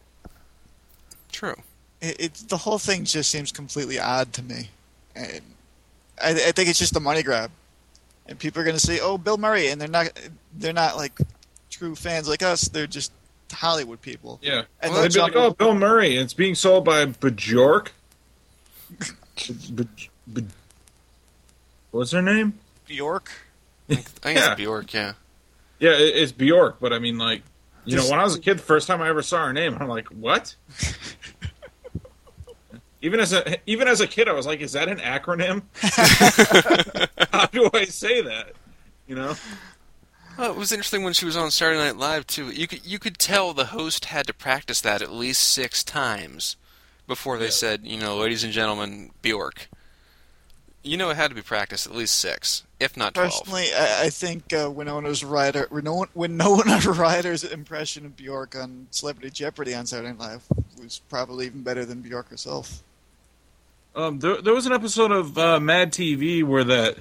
True. 1.31 1.57
It, 2.01 2.17
it, 2.21 2.35
the 2.49 2.57
whole 2.59 2.79
thing 2.79 3.05
just 3.05 3.31
seems 3.31 3.53
completely 3.53 3.99
odd 3.99 4.33
to 4.35 4.43
me. 4.43 4.71
And 5.21 5.41
I, 6.23 6.31
I 6.49 6.53
think 6.53 6.69
it's 6.69 6.79
just 6.79 6.97
a 6.97 7.01
money 7.01 7.23
grab, 7.23 7.51
and 8.27 8.39
people 8.39 8.61
are 8.61 8.65
going 8.65 8.77
to 8.77 8.81
say, 8.85 9.01
"Oh, 9.01 9.19
Bill 9.19 9.37
Murray," 9.39 9.69
and 9.69 9.81
they're 9.81 9.89
not. 9.89 10.09
They're 10.57 10.73
not 10.73 10.97
like 10.97 11.19
true 11.71 11.95
fans 11.95 12.29
like 12.29 12.43
us. 12.43 12.63
They're 12.63 12.87
just 12.87 13.13
Hollywood 13.53 14.01
people. 14.03 14.39
Yeah. 14.43 14.63
And 14.81 14.95
They'd 14.95 15.13
be 15.13 15.21
like, 15.21 15.37
"Oh, 15.37 15.51
Bill 15.53 15.75
Murray. 15.75 16.17
and 16.17 16.25
It's 16.25 16.35
being 16.35 16.55
sold 16.55 16.85
by 16.85 17.05
Bjork." 17.07 17.93
B- 18.97 19.87
B- 20.33 20.45
What's 21.91 22.11
her 22.13 22.23
name? 22.23 22.59
Bjork. 22.87 23.31
I 23.89 23.95
think 23.97 24.39
Yeah. 24.39 24.53
it's 24.53 24.57
Bjork. 24.61 24.93
Yeah. 24.95 25.13
Yeah, 25.79 25.93
it, 25.93 26.15
it's 26.17 26.33
Bjork, 26.33 26.77
but 26.81 26.93
I 26.93 26.99
mean, 26.99 27.17
like, 27.19 27.43
you 27.85 27.97
Just- 27.97 28.07
know, 28.09 28.11
when 28.13 28.21
I 28.21 28.25
was 28.25 28.37
a 28.37 28.41
kid, 28.41 28.59
the 28.59 28.63
first 28.63 28.87
time 28.87 29.01
I 29.01 29.09
ever 29.09 29.23
saw 29.23 29.47
her 29.47 29.53
name, 29.53 29.77
I'm 29.81 29.89
like, 29.89 30.09
what? 30.09 30.55
even 33.03 33.21
as 33.21 33.33
a 33.33 33.59
even 33.71 33.89
as 33.89 34.01
a 34.01 34.07
kid, 34.07 34.29
I 34.29 34.33
was 34.33 34.47
like, 34.47 34.61
is 34.61 34.73
that 34.73 34.89
an 34.89 34.99
acronym? 34.99 35.63
How 37.33 37.47
do 37.47 37.71
I 37.73 37.85
say 37.87 38.21
that? 38.23 38.53
You 39.07 39.17
know? 39.17 39.35
Well, 40.39 40.51
it 40.51 40.57
was 40.57 40.73
interesting 40.73 41.03
when 41.03 41.13
she 41.13 41.25
was 41.27 41.37
on 41.37 41.51
Saturday 41.51 41.79
Night 41.79 41.97
Live 41.97 42.27
too. 42.27 42.51
You 42.51 42.67
could 42.67 42.87
you 42.87 42.99
could 42.99 43.19
tell 43.19 43.53
the 43.53 43.67
host 43.67 44.07
had 44.07 44.27
to 44.27 44.35
practice 44.35 44.81
that 44.81 45.03
at 45.03 45.13
least 45.13 45.43
six 45.43 45.83
times 45.83 46.57
before 47.07 47.39
they 47.39 47.51
said, 47.51 47.83
you 47.85 47.99
know, 47.99 48.17
ladies 48.17 48.45
and 48.45 48.53
gentlemen, 48.53 49.11
Bjork. 49.23 49.69
You 50.83 50.97
know, 50.97 51.11
it 51.11 51.17
had 51.17 51.29
to 51.29 51.35
be 51.35 51.43
practiced 51.43 51.87
at 51.87 51.95
least 51.95 52.19
six, 52.19 52.65
if 52.79 52.97
not 52.97 53.13
twelve. 53.13 53.33
Personally, 53.33 53.67
I, 53.77 54.05
I 54.05 54.11
think 54.11 54.51
uh, 54.55 54.71
Winona's 54.71 55.23
Ryder, 55.23 55.69
Winona, 55.71 56.09
Winona 56.15 56.79
Ryder's 56.79 57.45
impression 57.45 58.07
of 58.07 58.17
Bjork 58.17 58.57
on 58.57 58.87
Celebrity 58.91 59.31
Jeopardy 59.31 59.75
on 59.75 59.85
Saturday 59.85 60.09
Night 60.13 60.21
Live 60.21 60.43
was 60.81 61.03
probably 61.11 61.47
even 61.47 61.63
better 61.63 61.85
than 61.85 62.01
Bjork 62.01 62.31
herself. 62.31 62.83
Um, 63.95 64.19
there, 64.21 64.41
there 64.41 64.55
was 64.55 64.67
an 64.67 64.73
episode 64.73 65.11
of 65.11 65.37
uh, 65.37 65.59
Mad 65.61 65.93
TV 65.93 66.45
where 66.45 66.65
that 66.65 66.97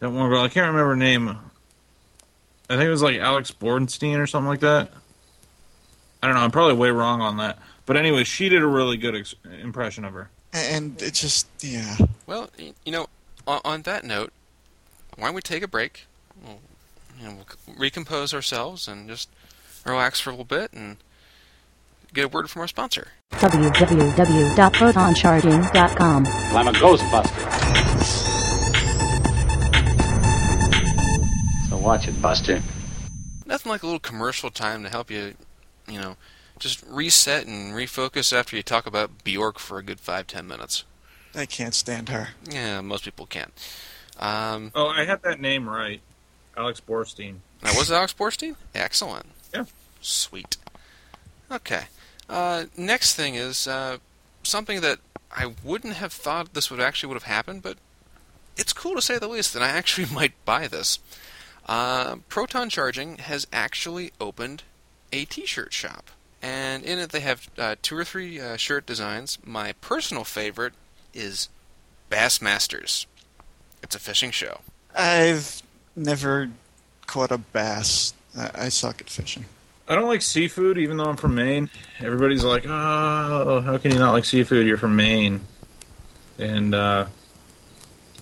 that 0.00 0.10
one 0.10 0.28
girl, 0.28 0.42
I 0.42 0.48
can't 0.48 0.66
remember 0.66 0.90
her 0.90 0.96
name. 0.96 1.28
I 2.68 2.76
think 2.76 2.86
it 2.86 2.90
was 2.90 3.02
like 3.02 3.18
Alex 3.18 3.52
Bornstein 3.52 4.18
or 4.18 4.26
something 4.26 4.48
like 4.48 4.60
that. 4.60 4.90
I 6.22 6.26
don't 6.26 6.34
know. 6.34 6.42
I'm 6.42 6.50
probably 6.50 6.74
way 6.74 6.90
wrong 6.90 7.20
on 7.20 7.36
that. 7.36 7.58
But 7.86 7.96
anyway, 7.96 8.24
she 8.24 8.48
did 8.48 8.62
a 8.62 8.66
really 8.66 8.96
good 8.96 9.14
ex- 9.14 9.34
impression 9.60 10.04
of 10.04 10.12
her. 10.14 10.30
And 10.52 11.00
it 11.00 11.14
just, 11.14 11.46
yeah. 11.60 11.96
Well, 12.26 12.50
you 12.58 12.92
know, 12.92 13.06
on, 13.46 13.60
on 13.64 13.82
that 13.82 14.04
note, 14.04 14.32
why 15.16 15.28
don't 15.28 15.34
we 15.34 15.40
take 15.40 15.62
a 15.62 15.68
break? 15.68 16.06
We'll, 16.44 16.60
you 17.18 17.28
know, 17.28 17.36
we'll 17.66 17.76
recompose 17.76 18.34
ourselves 18.34 18.88
and 18.88 19.08
just 19.08 19.28
relax 19.84 20.20
for 20.20 20.30
a 20.30 20.32
little 20.32 20.44
bit 20.44 20.72
and 20.72 20.96
get 22.12 22.24
a 22.26 22.28
word 22.28 22.50
from 22.50 22.60
our 22.62 22.68
sponsor. 22.68 23.08
www.protoncharging.com. 23.32 26.26
I'm 26.26 26.68
a 26.68 26.72
Ghostbuster. 26.72 27.48
So 31.68 31.76
watch 31.78 32.08
it, 32.08 32.20
Buster. 32.20 32.60
Nothing 33.46 33.70
like 33.72 33.82
a 33.82 33.86
little 33.86 34.00
commercial 34.00 34.50
time 34.50 34.82
to 34.82 34.88
help 34.88 35.10
you, 35.10 35.34
you 35.88 36.00
know, 36.00 36.16
just 36.58 36.82
reset 36.88 37.46
and 37.46 37.74
refocus 37.74 38.32
after 38.32 38.56
you 38.56 38.62
talk 38.62 38.86
about 38.86 39.24
Bjork 39.24 39.58
for 39.58 39.78
a 39.78 39.82
good 39.82 40.00
five 40.00 40.26
ten 40.26 40.46
minutes. 40.46 40.84
I 41.34 41.46
can't 41.46 41.74
stand 41.74 42.08
her. 42.10 42.28
Yeah, 42.48 42.80
most 42.82 43.04
people 43.04 43.26
can't. 43.26 43.52
Um, 44.18 44.70
Oh, 44.74 44.88
I 44.88 45.04
had 45.04 45.22
that 45.22 45.40
name 45.40 45.68
right. 45.68 46.00
Alex 46.56 46.80
Borstein. 46.86 47.36
Now, 47.62 47.70
was 47.76 47.90
it 47.90 47.94
Alex 47.94 48.12
Borstein? 48.12 48.56
Excellent. 48.74 49.26
Yeah. 49.54 49.64
Sweet. 50.02 50.58
Okay. 51.50 51.84
Uh, 52.32 52.64
next 52.78 53.14
thing 53.14 53.34
is 53.34 53.68
uh, 53.68 53.98
something 54.42 54.80
that 54.80 55.00
I 55.30 55.52
wouldn't 55.62 55.94
have 55.94 56.14
thought 56.14 56.54
this 56.54 56.70
would 56.70 56.80
actually 56.80 57.08
would 57.08 57.22
have 57.22 57.30
happened, 57.30 57.62
but 57.62 57.76
it's 58.56 58.72
cool 58.72 58.94
to 58.94 59.02
say 59.02 59.18
the 59.18 59.28
least, 59.28 59.54
and 59.54 59.62
I 59.62 59.68
actually 59.78 60.06
might 60.12 60.32
buy 60.46 60.66
this. 60.66 60.98
Uh, 61.66 62.16
Proton 62.30 62.70
Charging 62.70 63.18
has 63.18 63.46
actually 63.52 64.12
opened 64.18 64.62
a 65.12 65.26
T-shirt 65.26 65.74
shop, 65.74 66.10
and 66.40 66.82
in 66.82 66.98
it 66.98 67.10
they 67.10 67.20
have 67.20 67.50
uh, 67.58 67.76
two 67.82 67.96
or 67.98 68.04
three 68.04 68.40
uh, 68.40 68.56
shirt 68.56 68.86
designs. 68.86 69.38
My 69.44 69.74
personal 69.82 70.24
favorite 70.24 70.72
is 71.12 71.50
Bassmasters. 72.10 73.04
It's 73.82 73.94
a 73.94 73.98
fishing 73.98 74.30
show. 74.30 74.60
I've 74.96 75.62
never 75.94 76.48
caught 77.06 77.30
a 77.30 77.36
bass. 77.36 78.14
I, 78.34 78.50
I 78.54 78.68
suck 78.70 79.02
at 79.02 79.10
fishing. 79.10 79.44
I 79.92 79.94
don't 79.94 80.08
like 80.08 80.22
seafood, 80.22 80.78
even 80.78 80.96
though 80.96 81.04
I'm 81.04 81.16
from 81.16 81.34
Maine. 81.34 81.68
Everybody's 82.00 82.42
like, 82.42 82.64
"Oh, 82.66 83.60
how 83.60 83.76
can 83.76 83.92
you 83.92 83.98
not 83.98 84.12
like 84.12 84.24
seafood? 84.24 84.66
You're 84.66 84.78
from 84.78 84.96
Maine." 84.96 85.42
And 86.38 86.74
uh, 86.74 87.04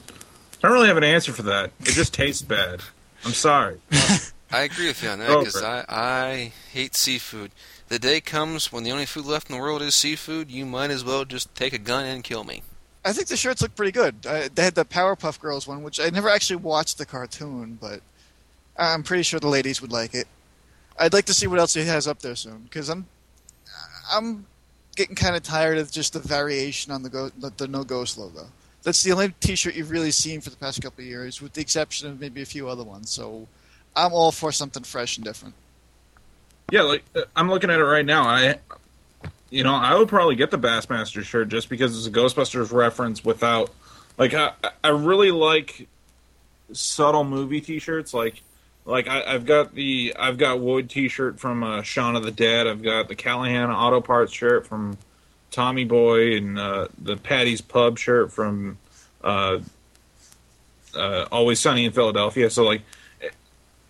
I 0.02 0.60
don't 0.62 0.72
really 0.72 0.88
have 0.88 0.96
an 0.96 1.04
answer 1.04 1.32
for 1.32 1.44
that. 1.44 1.70
It 1.78 1.92
just 1.92 2.12
tastes 2.12 2.42
bad. 2.42 2.80
I'm 3.24 3.34
sorry. 3.34 3.78
I 4.50 4.62
agree 4.62 4.88
with 4.88 5.00
you 5.00 5.10
on 5.10 5.20
that 5.20 5.28
because. 5.28 5.62
I, 5.62 5.84
I 5.88 6.52
hate 6.72 6.96
seafood. 6.96 7.52
The 7.88 8.00
day 8.00 8.20
comes 8.20 8.72
when 8.72 8.82
the 8.82 8.90
only 8.90 9.06
food 9.06 9.26
left 9.26 9.48
in 9.48 9.54
the 9.54 9.62
world 9.62 9.80
is 9.80 9.94
seafood. 9.94 10.50
You 10.50 10.66
might 10.66 10.90
as 10.90 11.04
well 11.04 11.24
just 11.24 11.54
take 11.54 11.72
a 11.72 11.78
gun 11.78 12.04
and 12.04 12.24
kill 12.24 12.42
me. 12.42 12.64
I 13.04 13.12
think 13.12 13.28
the 13.28 13.36
shirts 13.36 13.62
look 13.62 13.76
pretty 13.76 13.92
good. 13.92 14.26
I, 14.26 14.48
they 14.48 14.64
had 14.64 14.74
the 14.74 14.84
Powerpuff 14.84 15.38
Girls 15.38 15.68
one, 15.68 15.84
which 15.84 16.00
I 16.00 16.10
never 16.10 16.28
actually 16.28 16.56
watched 16.56 16.98
the 16.98 17.06
cartoon, 17.06 17.78
but 17.80 18.00
I'm 18.76 19.04
pretty 19.04 19.22
sure 19.22 19.38
the 19.38 19.46
ladies 19.46 19.80
would 19.80 19.92
like 19.92 20.14
it. 20.14 20.26
I'd 21.00 21.14
like 21.14 21.24
to 21.24 21.34
see 21.34 21.46
what 21.46 21.58
else 21.58 21.74
he 21.74 21.84
has 21.84 22.06
up 22.06 22.20
there 22.20 22.36
soon 22.36 22.58
because 22.58 22.90
I'm 22.90 23.06
I'm 24.12 24.46
getting 24.96 25.14
kind 25.14 25.34
of 25.34 25.42
tired 25.42 25.78
of 25.78 25.90
just 25.90 26.12
the 26.12 26.18
variation 26.18 26.92
on 26.92 27.02
the 27.02 27.08
go, 27.08 27.30
the, 27.30 27.50
the 27.56 27.66
No 27.66 27.84
Ghost 27.84 28.18
logo. 28.18 28.46
That's 28.82 29.02
the 29.02 29.12
only 29.12 29.34
T-shirt 29.40 29.74
you've 29.74 29.90
really 29.90 30.10
seen 30.10 30.40
for 30.40 30.50
the 30.50 30.56
past 30.56 30.82
couple 30.82 31.02
of 31.02 31.08
years, 31.08 31.40
with 31.40 31.52
the 31.52 31.60
exception 31.60 32.08
of 32.08 32.20
maybe 32.20 32.42
a 32.42 32.46
few 32.46 32.68
other 32.68 32.82
ones. 32.82 33.10
So 33.10 33.46
I'm 33.96 34.12
all 34.12 34.32
for 34.32 34.52
something 34.52 34.82
fresh 34.82 35.16
and 35.16 35.24
different. 35.24 35.54
Yeah, 36.70 36.82
like 36.82 37.04
uh, 37.14 37.22
I'm 37.34 37.48
looking 37.48 37.70
at 37.70 37.78
it 37.78 37.84
right 37.84 38.04
now. 38.04 38.24
I, 38.24 38.58
you 39.50 39.64
know, 39.64 39.74
I 39.74 39.96
would 39.96 40.08
probably 40.08 40.36
get 40.36 40.50
the 40.50 40.58
Bassmaster 40.58 41.22
shirt 41.22 41.48
just 41.48 41.68
because 41.68 41.96
it's 41.96 42.06
a 42.06 42.10
Ghostbusters 42.10 42.72
reference. 42.72 43.24
Without, 43.24 43.70
like, 44.18 44.34
I, 44.34 44.52
I 44.84 44.88
really 44.88 45.30
like 45.30 45.88
subtle 46.72 47.24
movie 47.24 47.60
T-shirts. 47.60 48.14
Like, 48.14 48.42
like 48.90 49.08
I, 49.08 49.22
I've 49.22 49.46
got 49.46 49.74
the 49.74 50.14
I've 50.18 50.36
got 50.36 50.60
Wood 50.60 50.90
T-shirt 50.90 51.38
from 51.38 51.62
uh, 51.62 51.82
Shaun 51.82 52.16
of 52.16 52.24
the 52.24 52.32
Dead. 52.32 52.66
I've 52.66 52.82
got 52.82 53.08
the 53.08 53.14
Callahan 53.14 53.70
Auto 53.70 54.00
Parts 54.00 54.32
shirt 54.32 54.66
from 54.66 54.98
Tommy 55.50 55.84
Boy, 55.84 56.36
and 56.36 56.58
uh, 56.58 56.88
the 56.98 57.16
Paddy's 57.16 57.60
Pub 57.60 57.98
shirt 57.98 58.32
from 58.32 58.78
uh, 59.22 59.60
uh, 60.94 61.26
Always 61.30 61.60
Sunny 61.60 61.84
in 61.84 61.92
Philadelphia. 61.92 62.50
So, 62.50 62.64
like, 62.64 62.82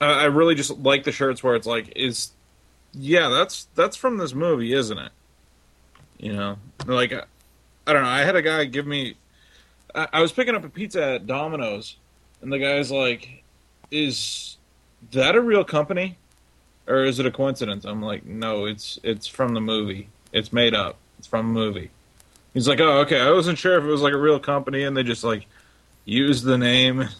I 0.00 0.06
I 0.06 0.24
really 0.24 0.54
just 0.54 0.78
like 0.78 1.04
the 1.04 1.12
shirts 1.12 1.42
where 1.42 1.56
it's 1.56 1.66
like 1.66 1.92
is 1.96 2.32
yeah, 2.92 3.28
that's 3.28 3.68
that's 3.74 3.96
from 3.96 4.18
this 4.18 4.34
movie, 4.34 4.72
isn't 4.72 4.98
it? 4.98 5.12
You 6.18 6.34
know, 6.34 6.56
like 6.86 7.12
I, 7.12 7.22
I 7.86 7.92
don't 7.94 8.02
know. 8.02 8.08
I 8.08 8.20
had 8.20 8.36
a 8.36 8.42
guy 8.42 8.64
give 8.66 8.86
me. 8.86 9.16
I, 9.94 10.08
I 10.12 10.20
was 10.20 10.30
picking 10.30 10.54
up 10.54 10.64
a 10.64 10.68
pizza 10.68 11.14
at 11.14 11.26
Domino's, 11.26 11.96
and 12.42 12.52
the 12.52 12.58
guy's 12.58 12.90
like, 12.90 13.42
"Is 13.90 14.58
that 15.12 15.34
a 15.36 15.40
real 15.40 15.64
company, 15.64 16.18
or 16.88 17.04
is 17.04 17.18
it 17.20 17.26
a 17.26 17.32
coincidence?" 17.32 17.84
I'm 17.86 18.02
like, 18.02 18.24
"No, 18.26 18.66
it's 18.66 18.98
it's 19.02 19.26
from 19.26 19.54
the 19.54 19.60
movie. 19.60 20.10
It's 20.32 20.52
made 20.52 20.74
up. 20.74 20.98
It's 21.18 21.28
from 21.28 21.46
a 21.48 21.50
movie." 21.50 21.92
He's 22.54 22.68
like, 22.68 22.80
"Oh, 22.80 23.00
okay. 23.00 23.20
I 23.20 23.30
wasn't 23.32 23.58
sure 23.58 23.78
if 23.78 23.84
it 23.84 23.88
was 23.88 24.02
like 24.02 24.14
a 24.14 24.18
real 24.18 24.40
company, 24.40 24.84
and 24.84 24.96
they 24.96 25.02
just 25.04 25.24
like 25.24 25.48
used 26.04 26.44
the 26.44 26.58
name." 26.58 27.08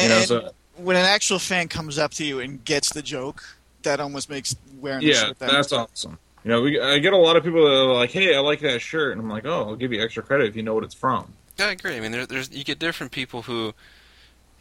You 0.00 0.08
And 0.10 0.10
know, 0.10 0.24
so 0.24 0.50
when 0.76 0.96
an 0.96 1.04
actual 1.04 1.38
fan 1.38 1.68
comes 1.68 1.98
up 1.98 2.12
to 2.14 2.24
you 2.24 2.40
and 2.40 2.64
gets 2.64 2.92
the 2.92 3.02
joke, 3.02 3.58
that 3.82 4.00
almost 4.00 4.28
makes 4.28 4.56
wearing 4.80 5.06
the 5.06 5.12
yeah, 5.12 5.14
shirt 5.14 5.38
that 5.38 5.56
that's 5.56 5.72
awesome. 5.72 6.18
You 6.44 6.50
know, 6.50 6.62
we, 6.62 6.80
I 6.80 6.98
get 6.98 7.12
a 7.12 7.16
lot 7.16 7.36
of 7.36 7.44
people 7.44 7.64
that 7.64 7.74
are 7.74 7.94
like, 7.94 8.10
"Hey, 8.10 8.34
I 8.34 8.40
like 8.40 8.60
that 8.60 8.80
shirt," 8.80 9.12
and 9.12 9.20
I'm 9.20 9.28
like, 9.30 9.44
"Oh, 9.46 9.68
I'll 9.68 9.76
give 9.76 9.92
you 9.92 10.02
extra 10.02 10.22
credit 10.22 10.48
if 10.48 10.56
you 10.56 10.62
know 10.62 10.74
what 10.74 10.84
it's 10.84 10.94
from." 10.94 11.34
Yeah, 11.58 11.66
I 11.66 11.70
agree. 11.72 11.96
I 11.96 12.00
mean, 12.00 12.12
there, 12.12 12.26
there's 12.26 12.50
you 12.50 12.64
get 12.64 12.78
different 12.78 13.12
people 13.12 13.42
who, 13.42 13.74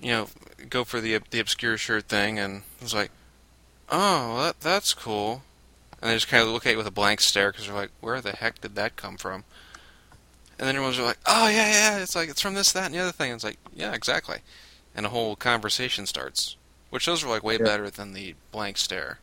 you 0.03 0.11
know, 0.11 0.27
go 0.69 0.83
for 0.83 0.99
the 1.01 1.19
the 1.31 1.39
obscure 1.39 1.77
shirt 1.77 2.05
thing, 2.05 2.37
and 2.37 2.63
it's 2.81 2.93
like, 2.93 3.11
oh, 3.89 4.43
that 4.43 4.59
that's 4.59 4.93
cool, 4.93 5.41
and 6.01 6.11
they 6.11 6.15
just 6.15 6.27
kind 6.27 6.43
of 6.43 6.49
look 6.49 6.65
at 6.65 6.71
you 6.71 6.77
with 6.77 6.87
a 6.87 6.91
blank 6.91 7.21
stare 7.21 7.51
because 7.51 7.65
they're 7.67 7.75
like, 7.75 7.91
where 8.01 8.21
the 8.21 8.33
heck 8.33 8.61
did 8.61 8.75
that 8.75 8.95
come 8.95 9.17
from? 9.17 9.43
And 10.59 10.67
then 10.67 10.75
everyone's 10.75 10.99
like, 10.99 11.17
oh 11.25 11.47
yeah, 11.47 11.71
yeah, 11.71 11.97
it's 11.99 12.15
like 12.15 12.29
it's 12.29 12.41
from 12.41 12.53
this, 12.53 12.71
that, 12.73 12.85
and 12.85 12.93
the 12.93 12.99
other 12.99 13.11
thing. 13.11 13.31
And 13.31 13.35
it's 13.37 13.43
like, 13.43 13.57
yeah, 13.75 13.93
exactly, 13.93 14.39
and 14.95 15.05
a 15.05 15.09
whole 15.09 15.35
conversation 15.35 16.05
starts, 16.05 16.55
which 16.89 17.05
those 17.05 17.23
are 17.23 17.29
like 17.29 17.43
way 17.43 17.53
Yeah. 17.57 17.63
better 17.65 17.89
than 17.89 18.13
the 18.13 18.35
blank 18.51 18.77
stare. 18.77 19.19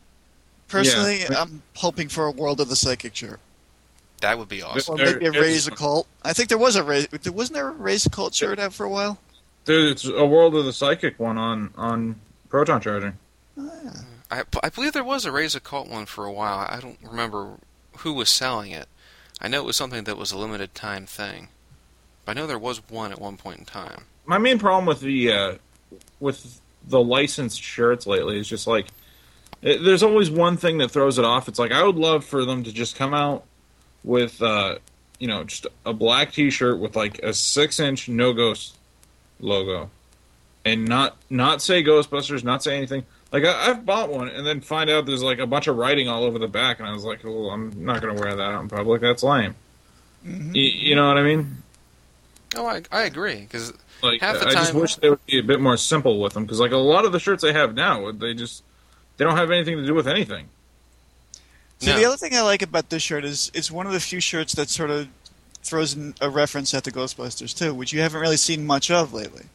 Personally, 0.68 1.20
Yeah. 1.22 1.42
I'm 1.42 1.62
hoping 1.76 2.08
for 2.08 2.26
a 2.26 2.30
World 2.30 2.60
of 2.60 2.68
the 2.68 2.76
Psychic 2.76 3.14
shirt. 3.14 3.40
That 4.20 4.38
would 4.38 4.48
be 4.48 4.62
awesome. 4.62 4.94
Or 4.94 4.98
There 4.98 5.14
maybe 5.14 5.26
a 5.26 5.30
is- 5.30 5.36
Raise 5.40 5.66
a 5.66 5.70
Cult. 5.72 6.06
I 6.22 6.32
think 6.32 6.48
there 6.48 6.58
was 6.58 6.76
a 6.76 6.84
Raise. 6.84 7.08
Wasn't 7.26 7.54
there 7.54 7.68
a 7.68 7.72
Raise 7.72 8.06
a 8.06 8.10
Cult 8.10 8.34
shirt 8.34 8.58
out 8.58 8.72
for 8.74 8.84
a 8.84 8.88
while? 8.88 9.18
Dude, 9.70 9.92
it's 9.92 10.04
a 10.04 10.26
World 10.26 10.56
of 10.56 10.64
the 10.64 10.72
Psychic 10.72 11.20
one 11.20 11.38
on 11.38 11.72
on 11.76 12.16
Proton 12.48 12.80
Charging. 12.80 13.16
I, 14.28 14.42
I 14.64 14.68
believe 14.68 14.94
there 14.94 15.04
was 15.04 15.24
a 15.24 15.30
Raise 15.30 15.54
a 15.54 15.60
Cult 15.60 15.88
one 15.88 16.06
for 16.06 16.24
a 16.24 16.32
while. 16.32 16.66
I 16.68 16.80
don't 16.80 16.98
remember 17.08 17.52
who 17.98 18.12
was 18.12 18.30
selling 18.30 18.72
it. 18.72 18.88
I 19.40 19.46
know 19.46 19.60
it 19.60 19.66
was 19.66 19.76
something 19.76 20.02
that 20.02 20.16
was 20.16 20.32
a 20.32 20.38
limited 20.38 20.74
time 20.74 21.06
thing. 21.06 21.50
But 22.24 22.36
I 22.36 22.40
know 22.40 22.48
there 22.48 22.58
was 22.58 22.82
one 22.90 23.12
at 23.12 23.20
one 23.20 23.36
point 23.36 23.60
in 23.60 23.64
time. 23.64 24.06
My 24.26 24.38
main 24.38 24.58
problem 24.58 24.86
with 24.86 24.98
the 24.98 25.30
uh, 25.30 25.54
with 26.18 26.60
the 26.88 27.00
licensed 27.00 27.62
shirts 27.62 28.08
lately 28.08 28.40
is 28.40 28.48
just 28.48 28.66
like 28.66 28.88
it, 29.62 29.84
there's 29.84 30.02
always 30.02 30.32
one 30.32 30.56
thing 30.56 30.78
that 30.78 30.90
throws 30.90 31.16
it 31.16 31.24
off. 31.24 31.46
It's 31.46 31.60
like 31.60 31.70
I 31.70 31.84
would 31.84 31.94
love 31.94 32.24
for 32.24 32.44
them 32.44 32.64
to 32.64 32.72
just 32.72 32.96
come 32.96 33.14
out 33.14 33.44
with 34.02 34.42
uh, 34.42 34.78
you 35.20 35.28
know 35.28 35.44
just 35.44 35.68
a 35.86 35.92
black 35.92 36.32
T-shirt 36.32 36.80
with 36.80 36.96
like 36.96 37.20
a 37.20 37.32
six 37.32 37.78
inch 37.78 38.08
No 38.08 38.32
Ghost 38.32 38.74
logo, 39.40 39.90
and 40.64 40.86
not 40.86 41.16
not 41.28 41.62
say 41.62 41.82
Ghostbusters, 41.82 42.44
not 42.44 42.62
say 42.62 42.76
anything. 42.76 43.04
Like 43.32 43.44
I, 43.44 43.70
I've 43.70 43.86
bought 43.86 44.10
one 44.10 44.28
and 44.28 44.46
then 44.46 44.60
find 44.60 44.90
out 44.90 45.06
there's 45.06 45.22
like 45.22 45.38
a 45.38 45.46
bunch 45.46 45.66
of 45.68 45.76
writing 45.76 46.08
all 46.08 46.24
over 46.24 46.38
the 46.38 46.48
back, 46.48 46.78
and 46.80 46.88
I 46.88 46.92
was 46.92 47.04
like, 47.04 47.24
"Oh, 47.24 47.50
I'm 47.50 47.84
not 47.84 48.00
gonna 48.00 48.20
wear 48.20 48.34
that 48.34 48.42
out 48.42 48.60
in 48.62 48.68
public. 48.68 49.00
That's 49.02 49.22
lame." 49.22 49.54
Mm-hmm. 50.26 50.48
Y- 50.52 50.60
you 50.74 50.94
know 50.96 51.08
what 51.08 51.16
I 51.18 51.22
mean? 51.22 51.62
Oh, 52.56 52.66
I, 52.66 52.82
I 52.90 53.02
agree. 53.02 53.40
Because 53.40 53.72
Like 54.02 54.20
Half 54.20 54.40
the 54.40 54.46
uh, 54.46 54.50
I 54.50 54.52
just 54.54 54.74
wish 54.74 54.96
they 54.96 55.08
would 55.10 55.24
be 55.26 55.38
a 55.38 55.42
bit 55.42 55.60
more 55.60 55.76
simple 55.76 56.20
with 56.20 56.32
them 56.34 56.44
because 56.44 56.58
like 56.60 56.72
a 56.72 56.76
lot 56.76 57.04
of 57.04 57.12
the 57.12 57.20
shirts 57.20 57.42
they 57.42 57.52
have 57.52 57.74
now, 57.74 58.10
they 58.12 58.34
just 58.34 58.62
they 59.16 59.24
don't 59.24 59.36
have 59.36 59.50
anything 59.50 59.76
to 59.76 59.86
do 59.86 59.94
with 59.94 60.08
anything. 60.08 60.48
So 61.78 61.92
No. 61.92 61.96
the 61.96 62.04
other 62.04 62.16
thing 62.16 62.34
I 62.34 62.42
like 62.42 62.60
about 62.62 62.90
this 62.90 63.02
shirt 63.02 63.24
is 63.24 63.50
it's 63.54 63.70
one 63.70 63.86
of 63.86 63.92
the 63.92 64.00
few 64.00 64.20
shirts 64.20 64.52
that 64.54 64.68
sort 64.68 64.90
of 64.90 65.08
throws 65.62 65.94
in 65.94 66.14
a 66.20 66.30
reference 66.30 66.72
at 66.74 66.84
the 66.84 66.92
Ghostbusters 66.92 67.56
too, 67.56 67.74
which 67.74 67.92
you 67.92 68.00
haven't 68.00 68.20
really 68.20 68.36
seen 68.36 68.66
much 68.66 68.90
of 68.90 69.12
lately. 69.12 69.46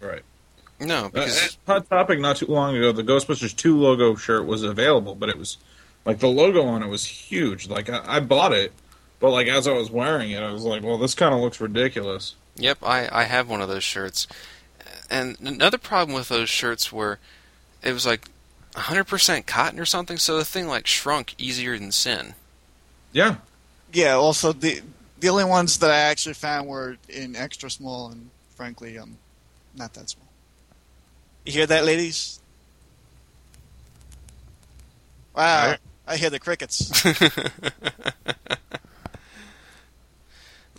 Right. 0.00 0.22
no, 0.80 1.10
Uh, 1.14 1.28
Hot 1.66 1.88
topic 1.88 2.18
not 2.20 2.36
too 2.36 2.46
long 2.46 2.76
ago, 2.76 2.92
the 2.92 3.02
Ghostbusters 3.02 3.54
two 3.56 3.78
logo 3.78 4.14
shirt 4.14 4.46
was 4.46 4.62
available, 4.62 5.14
but 5.14 5.28
it 5.28 5.38
was 5.38 5.56
like 6.04 6.18
the 6.18 6.28
logo 6.28 6.62
on 6.62 6.82
it 6.82 6.88
was 6.88 7.04
huge. 7.04 7.68
Like 7.68 7.88
I, 7.88 8.02
I 8.06 8.20
bought 8.20 8.52
it, 8.52 8.72
but 9.20 9.30
like 9.30 9.48
as 9.48 9.66
I 9.66 9.72
was 9.72 9.90
wearing 9.90 10.30
it, 10.30 10.42
I 10.42 10.52
was 10.52 10.62
like, 10.64 10.82
well, 10.82 10.98
this 10.98 11.14
kind 11.14 11.34
of 11.34 11.40
looks 11.40 11.60
ridiculous. 11.60 12.34
Yep, 12.56 12.78
I, 12.82 13.08
I 13.12 13.24
have 13.24 13.48
one 13.48 13.60
of 13.60 13.68
those 13.68 13.84
shirts. 13.84 14.26
And 15.10 15.36
another 15.40 15.78
problem 15.78 16.14
with 16.14 16.28
those 16.28 16.48
shirts 16.48 16.92
were 16.92 17.18
it 17.82 17.92
was 17.92 18.06
like 18.06 18.28
100% 18.74 19.46
cotton 19.46 19.78
or 19.80 19.84
something, 19.86 20.18
so 20.18 20.36
the 20.36 20.44
thing 20.44 20.66
like 20.66 20.86
shrunk 20.86 21.34
easier 21.38 21.78
than 21.78 21.92
sin. 21.92 22.34
Yeah. 23.12 23.36
Yeah. 23.92 24.14
Also, 24.14 24.52
the 24.52 24.82
the 25.26 25.32
only 25.32 25.44
ones 25.44 25.78
that 25.78 25.90
I 25.90 25.96
actually 25.96 26.34
found 26.34 26.68
were 26.68 26.98
in 27.08 27.34
extra 27.34 27.68
small, 27.68 28.12
and 28.12 28.30
frankly, 28.54 28.96
um, 28.96 29.18
not 29.74 29.92
that 29.94 30.08
small. 30.08 30.28
You 31.44 31.52
hear 31.52 31.66
that, 31.66 31.84
ladies? 31.84 32.38
Wow, 35.34 35.70
Right. 35.70 35.78
I 36.06 36.16
hear 36.16 36.30
the 36.30 36.38
crickets. 36.38 36.92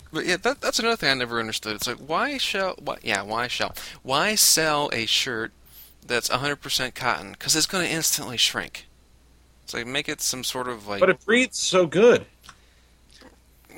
But 0.10 0.26
yeah, 0.26 0.38
that, 0.38 0.62
that's 0.62 0.80
another 0.80 0.96
thing 0.96 1.12
I 1.12 1.14
never 1.16 1.38
understood. 1.38 1.76
It's 1.76 1.86
like 1.86 1.98
why 1.98 2.38
shall 2.38 2.76
why, 2.82 2.98
yeah 3.04 3.22
why 3.24 3.48
shall 3.48 3.76
why 4.04 4.36
sell 4.36 4.90
a 4.94 5.06
shirt 5.06 5.52
that's 6.04 6.30
100% 6.30 6.96
cotton 6.96 7.34
because 7.34 7.58
it's 7.58 7.66
going 7.68 7.86
to 7.86 7.94
instantly 7.94 8.38
shrink. 8.38 8.88
It's 9.66 9.74
like 9.74 9.86
make 9.86 10.08
it 10.08 10.22
some 10.22 10.46
sort 10.46 10.70
of 10.70 10.88
like 10.88 11.02
But 11.02 11.10
it 11.10 11.24
breathes 11.26 11.60
so 11.60 11.86
good. 11.86 12.26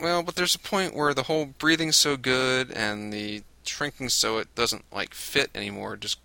Well, 0.01 0.23
but 0.23 0.35
there's 0.35 0.55
a 0.55 0.59
point 0.59 0.95
where 0.95 1.13
the 1.13 1.23
whole 1.23 1.45
breathing's 1.45 1.95
so 1.95 2.17
good 2.17 2.71
and 2.71 3.11
the 3.13 3.43
shrinking 3.63 4.09
so 4.09 4.37
it 4.37 4.53
doesn't 4.55 4.83
like 4.91 5.13
fit 5.13 5.49
anymore 5.53 5.95
just 5.97 6.19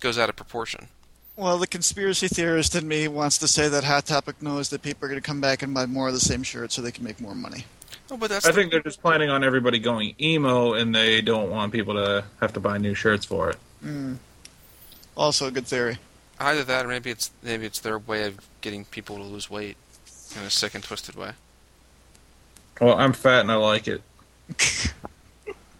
goes 0.00 0.18
out 0.18 0.28
of 0.28 0.36
proportion. 0.36 0.88
Well, 1.36 1.56
the 1.58 1.66
conspiracy 1.66 2.28
theorist 2.28 2.74
in 2.74 2.86
me 2.86 3.08
wants 3.08 3.38
to 3.38 3.48
say 3.48 3.68
that 3.68 3.84
Hot 3.84 4.04
Topic 4.06 4.42
knows 4.42 4.68
that 4.70 4.82
people 4.82 5.06
are 5.06 5.08
going 5.08 5.20
to 5.20 5.26
come 5.26 5.40
back 5.40 5.62
and 5.62 5.72
buy 5.72 5.86
more 5.86 6.08
of 6.08 6.14
the 6.14 6.20
same 6.20 6.42
shirt 6.42 6.70
so 6.72 6.82
they 6.82 6.92
can 6.92 7.04
make 7.04 7.20
more 7.20 7.34
money. 7.34 7.64
Oh, 8.10 8.16
but 8.18 8.28
that's 8.28 8.44
I 8.44 8.50
the- 8.50 8.56
think 8.56 8.70
they're 8.72 8.82
just 8.82 9.00
planning 9.00 9.30
on 9.30 9.42
everybody 9.42 9.78
going 9.78 10.14
emo, 10.20 10.74
and 10.74 10.94
they 10.94 11.20
don't 11.22 11.48
want 11.50 11.72
people 11.72 11.94
to 11.94 12.24
have 12.40 12.52
to 12.54 12.60
buy 12.60 12.76
new 12.76 12.92
shirts 12.94 13.24
for 13.24 13.50
it. 13.50 13.56
Hmm. 13.80 14.14
Also, 15.16 15.46
a 15.46 15.50
good 15.50 15.66
theory. 15.66 15.98
either 16.38 16.64
that 16.64 16.84
or 16.84 16.88
maybe 16.88 17.10
it's 17.10 17.30
maybe 17.42 17.64
it's 17.66 17.80
their 17.80 17.98
way 17.98 18.24
of 18.26 18.38
getting 18.60 18.84
people 18.86 19.16
to 19.16 19.22
lose 19.22 19.48
weight 19.48 19.76
in 20.36 20.42
a 20.42 20.50
sick 20.50 20.74
and 20.74 20.82
twisted 20.84 21.14
way. 21.14 21.32
Well, 22.80 22.98
I'm 22.98 23.12
fat 23.12 23.40
and 23.40 23.52
I 23.52 23.56
like 23.56 23.86
it. 23.88 24.02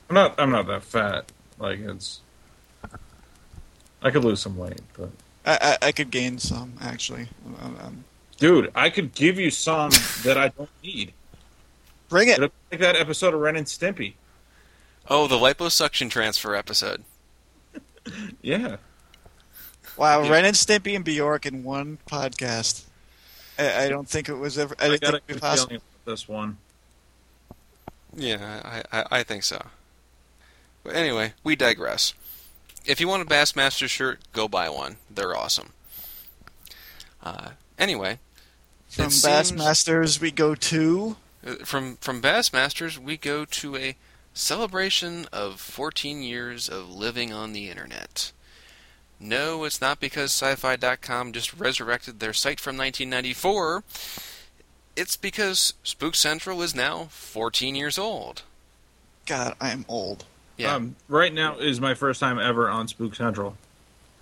I'm 0.08 0.14
not. 0.14 0.38
I'm 0.38 0.50
not 0.50 0.66
that 0.66 0.82
fat. 0.84 1.30
Like 1.58 1.78
it's. 1.80 2.20
I 4.02 4.10
could 4.10 4.24
lose 4.24 4.40
some 4.40 4.56
weight, 4.56 4.80
but 4.96 5.10
I, 5.44 5.76
I, 5.82 5.86
I 5.88 5.92
could 5.92 6.10
gain 6.10 6.38
some, 6.38 6.72
actually. 6.80 7.28
Um, 7.60 7.76
um, 7.82 8.04
dude, 8.38 8.70
I 8.74 8.88
could 8.90 9.14
give 9.14 9.38
you 9.38 9.50
some 9.50 9.90
that 10.22 10.36
I 10.38 10.48
don't 10.48 10.70
need. 10.82 11.12
bring 12.08 12.28
it. 12.28 12.38
It'll 12.38 12.48
be 12.48 12.54
like 12.72 12.80
that 12.80 12.96
episode 12.96 13.34
of 13.34 13.40
Ren 13.40 13.56
and 13.56 13.66
Stimpy. 13.66 14.14
Oh, 15.08 15.26
the 15.26 15.36
liposuction 15.36 16.10
transfer 16.10 16.54
episode. 16.54 17.04
Yeah. 18.42 18.76
Wow, 19.98 20.22
Yeah. 20.22 20.30
Ren 20.30 20.44
and 20.46 20.56
Stimpy 20.56 20.96
and 20.96 21.04
Bjork 21.04 21.44
in 21.44 21.62
one 21.62 21.98
podcast. 22.10 22.84
I, 23.58 23.84
I 23.84 23.88
don't 23.88 24.08
think 24.08 24.28
it 24.30 24.34
was 24.34 24.56
ever. 24.58 24.74
I 24.80 24.86
I 24.86 24.88
didn't 24.88 25.02
got 25.02 25.08
a 25.08 25.12
think 25.18 25.22
it 25.22 25.26
good 25.26 25.34
was 25.34 25.40
possible. 25.42 25.68
feeling 25.68 25.82
about 26.04 26.10
this 26.12 26.28
one. 26.28 26.56
Yeah, 28.14 28.82
I, 28.92 28.98
I, 29.00 29.06
I 29.10 29.22
think 29.22 29.44
so. 29.44 29.66
But 30.82 30.94
anyway, 30.94 31.34
we 31.44 31.56
digress. 31.56 32.14
If 32.86 33.00
you 33.00 33.08
want 33.08 33.22
a 33.22 33.26
Bassmaster 33.26 33.88
shirt, 33.88 34.20
go 34.32 34.48
buy 34.48 34.68
one. 34.68 34.96
They're 35.10 35.36
awesome. 35.36 35.70
Uh, 37.22 37.50
anyway, 37.78 38.18
From 38.88 39.08
Bassmasters, 39.08 40.20
we 40.20 40.30
go 40.30 40.54
to. 40.54 41.16
Uh, 41.46 41.54
From 41.64 41.96
from 41.96 42.22
Bassmasters, 42.22 42.98
we 42.98 43.16
go 43.16 43.44
to 43.44 43.76
a 43.76 43.96
celebration 44.32 45.26
of 45.32 45.60
14 45.60 46.22
years 46.22 46.68
of 46.68 46.90
living 46.90 47.32
on 47.32 47.52
the 47.52 47.68
internet. 47.68 48.32
No, 49.18 49.64
it's 49.64 49.82
not 49.82 50.00
because 50.00 50.32
sci-fi.com 50.32 51.32
just 51.32 51.52
resurrected 51.52 52.20
their 52.20 52.32
site 52.32 52.58
from 52.58 52.78
1994. 52.78 53.84
It's 54.96 55.16
because 55.16 55.74
Spook 55.82 56.14
Central 56.14 56.60
is 56.62 56.74
now 56.74 57.04
14 57.10 57.74
years 57.74 57.98
old. 57.98 58.42
God, 59.26 59.54
I 59.60 59.70
am 59.70 59.84
old. 59.88 60.24
Yeah, 60.56 60.74
Um, 60.74 60.96
right 61.08 61.32
now 61.32 61.56
is 61.58 61.80
my 61.80 61.94
first 61.94 62.20
time 62.20 62.38
ever 62.38 62.68
on 62.68 62.88
Spook 62.88 63.14
Central. 63.14 63.56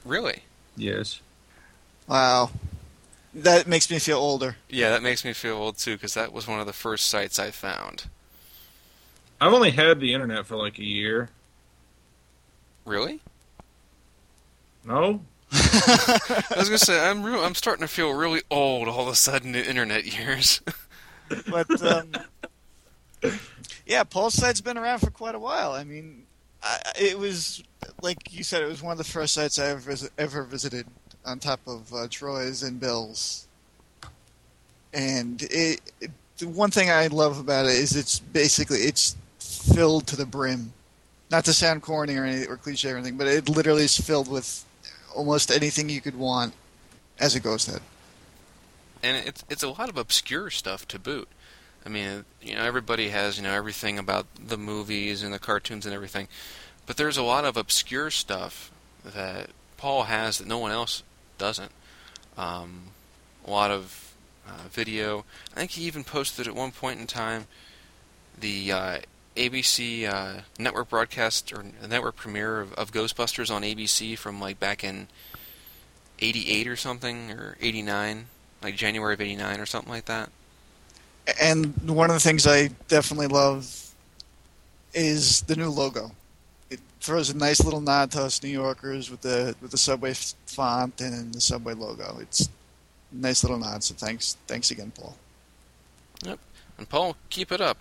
really? 0.04 0.42
Yes. 0.76 1.20
Wow. 2.06 2.50
That 3.34 3.66
makes 3.66 3.90
me 3.90 3.98
feel 3.98 4.18
older. 4.18 4.56
Yeah, 4.68 4.90
that 4.90 5.02
makes 5.02 5.24
me 5.24 5.32
feel 5.32 5.56
old 5.56 5.76
too 5.78 5.94
because 5.96 6.14
that 6.14 6.32
was 6.32 6.46
one 6.46 6.60
of 6.60 6.66
the 6.66 6.72
first 6.72 7.08
sites 7.08 7.38
I 7.38 7.50
found. 7.50 8.04
I've 9.40 9.52
only 9.52 9.72
had 9.72 9.98
the 10.00 10.14
internet 10.14 10.46
for 10.46 10.56
like 10.56 10.78
a 10.78 10.84
year. 10.84 11.30
Really? 12.84 13.20
No? 14.84 15.20
I 15.52 16.42
was 16.56 16.68
gonna 16.68 16.78
say 16.78 16.98
I'm 16.98 17.22
real, 17.22 17.42
I'm 17.42 17.54
starting 17.54 17.82
to 17.82 17.92
feel 17.92 18.12
really 18.12 18.42
old 18.50 18.88
all 18.88 19.02
of 19.02 19.08
a 19.08 19.14
sudden 19.14 19.54
in 19.54 19.64
internet 19.64 20.06
years. 20.06 20.60
But 21.50 21.82
um, 21.82 22.10
yeah, 23.84 24.02
Paul's 24.02 24.32
site's 24.32 24.62
been 24.62 24.78
around 24.78 25.00
for 25.00 25.10
quite 25.10 25.34
a 25.34 25.38
while. 25.38 25.72
I 25.72 25.84
mean, 25.84 26.22
I, 26.62 26.78
it 26.98 27.18
was 27.18 27.62
like 28.00 28.32
you 28.32 28.42
said, 28.42 28.62
it 28.62 28.66
was 28.66 28.82
one 28.82 28.92
of 28.92 28.98
the 28.98 29.04
first 29.04 29.34
sites 29.34 29.58
I 29.58 29.66
ever 29.66 29.94
ever 30.16 30.42
visited, 30.44 30.86
on 31.24 31.38
top 31.38 31.60
of 31.66 31.92
uh, 31.92 32.08
Troy's 32.08 32.62
and 32.62 32.80
Bill's. 32.80 33.46
And 34.94 35.42
it, 35.42 35.80
it, 36.00 36.10
the 36.38 36.48
one 36.48 36.70
thing 36.70 36.90
I 36.90 37.08
love 37.08 37.38
about 37.38 37.66
it 37.66 37.72
is 37.72 37.94
it's 37.94 38.20
basically 38.20 38.78
it's 38.78 39.16
filled 39.38 40.06
to 40.08 40.16
the 40.16 40.26
brim. 40.26 40.72
Not 41.30 41.44
to 41.44 41.52
sound 41.52 41.82
corny 41.82 42.16
or 42.16 42.24
any, 42.24 42.46
or 42.46 42.56
cliche 42.56 42.90
or 42.90 42.96
anything, 42.96 43.18
but 43.18 43.26
it 43.26 43.50
literally 43.50 43.82
is 43.82 43.98
filled 43.98 44.30
with 44.30 44.64
almost 45.14 45.50
anything 45.50 45.88
you 45.88 46.00
could 46.00 46.16
want 46.16 46.54
as 47.18 47.34
a 47.34 47.40
ghost 47.40 47.70
head. 47.70 47.80
and 49.02 49.26
it's 49.26 49.44
it's 49.48 49.62
a 49.62 49.68
lot 49.68 49.88
of 49.88 49.96
obscure 49.96 50.50
stuff 50.50 50.86
to 50.88 50.98
boot. 50.98 51.28
I 51.86 51.88
mean, 51.88 52.24
you 52.42 52.54
know, 52.54 52.64
everybody 52.64 53.10
has 53.10 53.36
you 53.36 53.42
know 53.44 53.52
everything 53.52 53.98
about 53.98 54.26
the 54.34 54.58
movies 54.58 55.22
and 55.22 55.32
the 55.32 55.38
cartoons 55.38 55.86
and 55.86 55.94
everything, 55.94 56.28
but 56.86 56.96
there's 56.96 57.16
a 57.16 57.22
lot 57.22 57.44
of 57.44 57.56
obscure 57.56 58.10
stuff 58.10 58.70
that 59.04 59.50
Paul 59.76 60.04
has 60.04 60.38
that 60.38 60.46
no 60.46 60.58
one 60.58 60.72
else 60.72 61.02
doesn't. 61.38 61.70
Um, 62.36 62.88
a 63.46 63.50
lot 63.50 63.70
of 63.70 64.14
uh, 64.46 64.68
video. 64.70 65.24
I 65.52 65.60
think 65.60 65.72
he 65.72 65.84
even 65.84 66.04
posted 66.04 66.46
at 66.46 66.54
one 66.54 66.72
point 66.72 67.00
in 67.00 67.06
time 67.06 67.46
the 68.38 68.72
uh, 68.72 68.98
ABC 69.38 70.12
uh, 70.12 70.42
network 70.58 70.90
broadcast 70.90 71.52
or 71.52 71.64
network 71.88 72.16
premiere 72.16 72.60
of, 72.60 72.74
of 72.74 72.92
Ghostbusters 72.92 73.50
on 73.50 73.62
ABC 73.62 74.18
from 74.18 74.40
like 74.40 74.58
back 74.58 74.84
in 74.84 75.06
'88 76.18 76.66
or 76.66 76.76
something 76.76 77.30
or 77.30 77.56
'89 77.60 78.26
like 78.62 78.76
January 78.76 79.14
of 79.14 79.20
'89 79.20 79.60
or 79.60 79.66
something 79.66 79.92
like 79.92 80.06
that. 80.06 80.30
And 81.40 81.74
one 81.88 82.10
of 82.10 82.14
the 82.14 82.20
things 82.20 82.46
I 82.46 82.68
definitely 82.88 83.28
love 83.28 83.92
is 84.94 85.42
the 85.42 85.56
new 85.56 85.68
logo. 85.68 86.10
It 86.70 86.80
throws 87.00 87.30
a 87.30 87.36
nice 87.36 87.62
little 87.62 87.80
nod 87.80 88.10
to 88.12 88.22
us 88.22 88.42
New 88.42 88.48
Yorkers 88.48 89.10
with 89.10 89.20
the 89.20 89.54
with 89.60 89.70
the 89.70 89.78
subway 89.78 90.14
font 90.46 91.00
and 91.00 91.32
the 91.32 91.40
subway 91.40 91.74
logo. 91.74 92.18
It's 92.20 92.48
a 93.12 93.16
nice 93.16 93.44
little 93.44 93.58
nod. 93.58 93.84
So 93.84 93.94
thanks, 93.94 94.36
thanks 94.46 94.70
again, 94.70 94.92
Paul. 94.98 95.16
Yep, 96.24 96.38
and 96.78 96.88
Paul, 96.88 97.16
keep 97.30 97.52
it 97.52 97.60
up. 97.60 97.78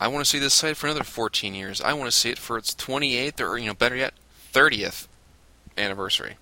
I 0.00 0.08
want 0.08 0.24
to 0.24 0.28
see 0.28 0.38
this 0.38 0.54
site 0.54 0.78
for 0.78 0.86
another 0.86 1.04
14 1.04 1.54
years. 1.54 1.80
I 1.82 1.92
want 1.92 2.10
to 2.10 2.16
see 2.16 2.30
it 2.30 2.38
for 2.38 2.56
its 2.56 2.74
28th 2.74 3.40
or 3.40 3.58
you 3.58 3.66
know 3.66 3.74
better 3.74 3.94
yet 3.94 4.14
30th 4.52 5.06
anniversary. 5.76 6.36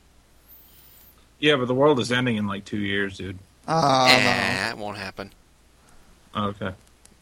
Yeah, 1.41 1.57
but 1.57 1.67
the 1.67 1.75
world 1.75 1.99
is 1.99 2.13
ending 2.13 2.37
in 2.37 2.47
like 2.47 2.65
two 2.65 2.79
years, 2.79 3.19
dude. 3.19 3.39
Ah, 3.67 4.09
eh, 4.09 4.25
that 4.25 4.79
won't 4.79 4.97
happen. 4.97 5.33
Oh, 6.35 6.47
okay. 6.49 6.73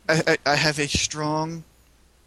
I, 0.09 0.23
I, 0.27 0.37
I 0.53 0.55
have 0.57 0.79
a 0.79 0.87
strong 0.87 1.65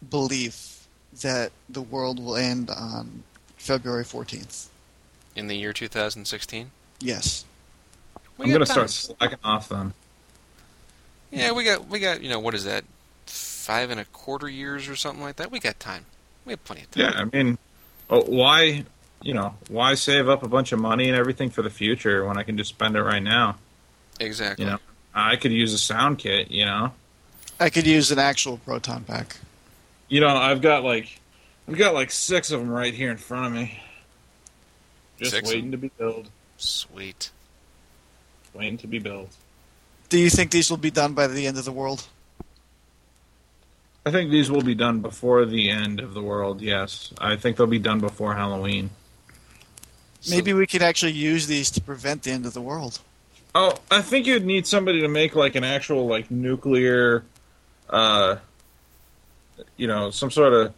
belief 0.08 0.86
that 1.22 1.52
the 1.68 1.80
world 1.80 2.22
will 2.22 2.36
end 2.36 2.70
on 2.70 3.22
February 3.56 4.04
fourteenth. 4.04 4.68
In 5.36 5.46
the 5.46 5.54
year 5.54 5.72
2016. 5.72 6.70
Yes. 7.00 7.44
We 8.36 8.46
I'm 8.46 8.52
gonna 8.52 8.64
time. 8.64 8.88
start 8.88 8.90
slacking 8.90 9.38
off 9.44 9.68
then. 9.68 9.94
Yeah, 11.30 11.52
we 11.52 11.64
got 11.64 11.88
we 11.88 12.00
got 12.00 12.20
you 12.20 12.28
know 12.28 12.40
what 12.40 12.54
is 12.54 12.64
that? 12.64 12.84
Five 13.70 13.90
and 13.90 14.00
a 14.00 14.04
quarter 14.06 14.48
years 14.48 14.88
or 14.88 14.96
something 14.96 15.22
like 15.22 15.36
that. 15.36 15.52
We 15.52 15.60
got 15.60 15.78
time. 15.78 16.04
We 16.44 16.54
have 16.54 16.64
plenty 16.64 16.82
of 16.82 16.90
time. 16.90 17.04
Yeah, 17.04 17.20
I 17.20 17.24
mean, 17.24 17.56
oh, 18.10 18.22
why, 18.22 18.84
you 19.22 19.32
know, 19.32 19.54
why 19.68 19.94
save 19.94 20.28
up 20.28 20.42
a 20.42 20.48
bunch 20.48 20.72
of 20.72 20.80
money 20.80 21.06
and 21.06 21.16
everything 21.16 21.50
for 21.50 21.62
the 21.62 21.70
future 21.70 22.26
when 22.26 22.36
I 22.36 22.42
can 22.42 22.58
just 22.58 22.70
spend 22.70 22.96
it 22.96 23.02
right 23.04 23.22
now? 23.22 23.58
Exactly. 24.18 24.64
You 24.64 24.72
know, 24.72 24.78
I 25.14 25.36
could 25.36 25.52
use 25.52 25.72
a 25.72 25.78
sound 25.78 26.18
kit. 26.18 26.50
You 26.50 26.64
know, 26.64 26.92
I 27.60 27.70
could 27.70 27.86
use 27.86 28.10
an 28.10 28.18
actual 28.18 28.56
proton 28.56 29.04
pack. 29.04 29.36
you 30.08 30.18
know, 30.18 30.26
I've 30.26 30.62
got 30.62 30.82
like, 30.82 31.20
I've 31.68 31.78
got 31.78 31.94
like 31.94 32.10
six 32.10 32.50
of 32.50 32.58
them 32.58 32.70
right 32.70 32.92
here 32.92 33.12
in 33.12 33.18
front 33.18 33.46
of 33.46 33.52
me, 33.52 33.80
just 35.16 35.30
Six? 35.30 35.48
waiting 35.48 35.70
to 35.70 35.78
be 35.78 35.92
built, 35.96 36.26
Sweet. 36.56 37.30
waiting 38.52 38.78
to 38.78 38.88
be 38.88 38.98
built. 38.98 39.30
Do 40.08 40.18
you 40.18 40.28
think 40.28 40.50
these 40.50 40.70
will 40.70 40.76
be 40.76 40.90
done 40.90 41.12
by 41.12 41.28
the 41.28 41.46
end 41.46 41.56
of 41.56 41.64
the 41.64 41.70
world? 41.70 42.08
I 44.06 44.10
think 44.10 44.30
these 44.30 44.50
will 44.50 44.62
be 44.62 44.74
done 44.74 45.00
before 45.00 45.44
the 45.44 45.70
end 45.70 46.00
of 46.00 46.14
the 46.14 46.22
world. 46.22 46.60
Yes, 46.62 47.12
I 47.20 47.36
think 47.36 47.56
they'll 47.56 47.66
be 47.66 47.78
done 47.78 48.00
before 48.00 48.34
Halloween. 48.34 48.90
So- 50.20 50.34
Maybe 50.34 50.52
we 50.52 50.66
could 50.66 50.82
actually 50.82 51.12
use 51.12 51.46
these 51.46 51.70
to 51.72 51.80
prevent 51.80 52.22
the 52.22 52.30
end 52.30 52.46
of 52.46 52.54
the 52.54 52.60
world. 52.60 53.00
Oh, 53.54 53.74
I 53.90 54.00
think 54.00 54.26
you'd 54.26 54.44
need 54.46 54.66
somebody 54.66 55.00
to 55.00 55.08
make 55.08 55.34
like 55.34 55.54
an 55.56 55.64
actual 55.64 56.06
like 56.06 56.30
nuclear, 56.30 57.24
uh, 57.88 58.36
you 59.76 59.86
know, 59.86 60.10
some 60.10 60.30
sort 60.30 60.52
of 60.52 60.72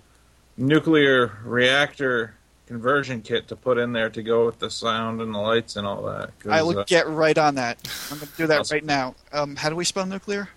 nuclear 0.57 1.39
reactor 1.45 2.35
conversion 2.67 3.21
kit 3.21 3.49
to 3.49 3.57
put 3.57 3.77
in 3.77 3.93
there 3.93 4.09
to 4.09 4.23
go 4.23 4.47
with 4.47 4.59
the 4.59 4.71
sound 4.71 5.21
and 5.21 5.35
the 5.35 5.39
lights 5.39 5.77
and 5.77 5.87
all 5.87 6.03
that. 6.05 6.31
I 6.49 6.63
will 6.63 6.79
uh, 6.79 6.85
get 6.85 7.07
right 7.09 7.37
on 7.37 7.57
that. 7.57 7.79
I'm 8.11 8.17
going 8.19 8.31
to 8.31 8.37
do 8.37 8.47
that 8.47 8.61
Awesome. 8.61 8.77
right 8.77 8.85
now. 8.85 9.15
Um, 9.33 9.57
how 9.57 9.69
do 9.69 9.77
we 9.77 9.85
spell 9.85 10.07
nuclear? 10.07 10.49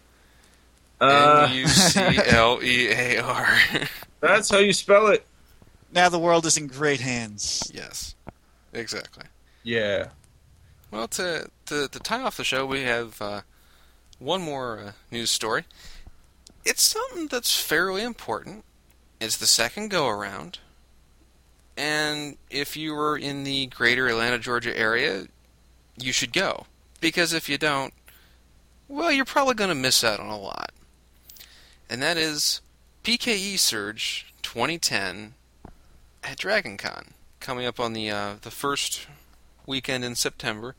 Uh, 1.02 1.48
N 1.50 1.56
U 1.58 1.68
C 1.68 2.00
L 2.28 2.60
E 2.64 2.90
A 2.90 3.20
R. 3.22 3.48
that's 4.22 4.50
how 4.50 4.58
you 4.58 4.74
spell 4.74 5.08
it. 5.08 5.26
Now 5.94 6.10
the 6.10 6.20
world 6.20 6.46
is 6.46 6.58
in 6.58 6.68
great 6.68 7.02
hands. 7.02 7.72
Yes. 7.74 8.16
Exactly. 8.74 9.26
Yeah. 9.64 10.10
Well, 10.92 11.08
to, 11.10 11.50
to, 11.68 11.88
to 11.88 12.00
tie 12.00 12.22
off 12.22 12.38
the 12.38 12.44
show, 12.44 12.66
we 12.66 12.82
have 12.84 13.22
uh, 13.22 13.42
one 14.20 14.42
more 14.42 14.80
uh, 14.80 14.92
news 15.12 15.30
story. 15.30 15.64
It's 16.66 16.82
something 16.82 17.28
that's 17.28 17.60
fairly 17.60 18.04
important. 18.04 18.64
It's 19.22 19.38
the 19.38 19.46
second 19.48 19.90
go 19.90 20.08
around. 20.08 20.60
and 21.78 22.38
if 22.50 22.76
you 22.78 22.94
were 22.94 23.18
in 23.18 23.44
the 23.44 23.68
greater 23.68 24.08
Atlanta, 24.08 24.40
Georgia 24.40 24.78
area, 24.78 25.28
you 25.98 26.12
should 26.12 26.34
go. 26.34 26.66
Because 27.02 27.34
if 27.34 27.50
you 27.50 27.58
don't, 27.58 27.94
well, 28.88 29.12
you're 29.12 29.26
probably 29.26 29.54
going 29.56 29.70
to 29.70 29.76
miss 29.76 30.04
out 30.04 30.20
on 30.20 30.28
a 30.28 30.38
lot. 30.38 30.72
And 31.90 32.02
that 32.02 32.18
is 32.18 32.62
PKE 33.04 33.60
Surge 33.60 34.34
2010 34.42 35.36
at 36.24 36.38
DragonCon, 36.38 37.10
coming 37.40 37.66
up 37.66 37.80
on 37.80 37.94
the 37.94 38.10
uh, 38.10 38.34
the 38.42 38.52
first 38.52 39.08
weekend 39.68 40.04
in 40.04 40.16
September. 40.16 40.76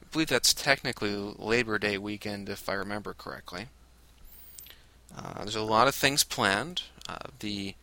I 0.00 0.06
believe 0.12 0.28
that's 0.28 0.54
technically 0.54 1.12
Labor 1.12 1.78
Day 1.78 1.98
weekend, 1.98 2.48
if 2.48 2.68
I 2.68 2.74
remember 2.74 3.14
correctly. 3.14 3.66
Uh, 5.16 5.42
there's 5.42 5.56
a 5.56 5.62
lot 5.62 5.88
of 5.88 5.94
things 5.94 6.22
planned. 6.22 6.82
Uh, 7.08 7.18
the 7.40 7.74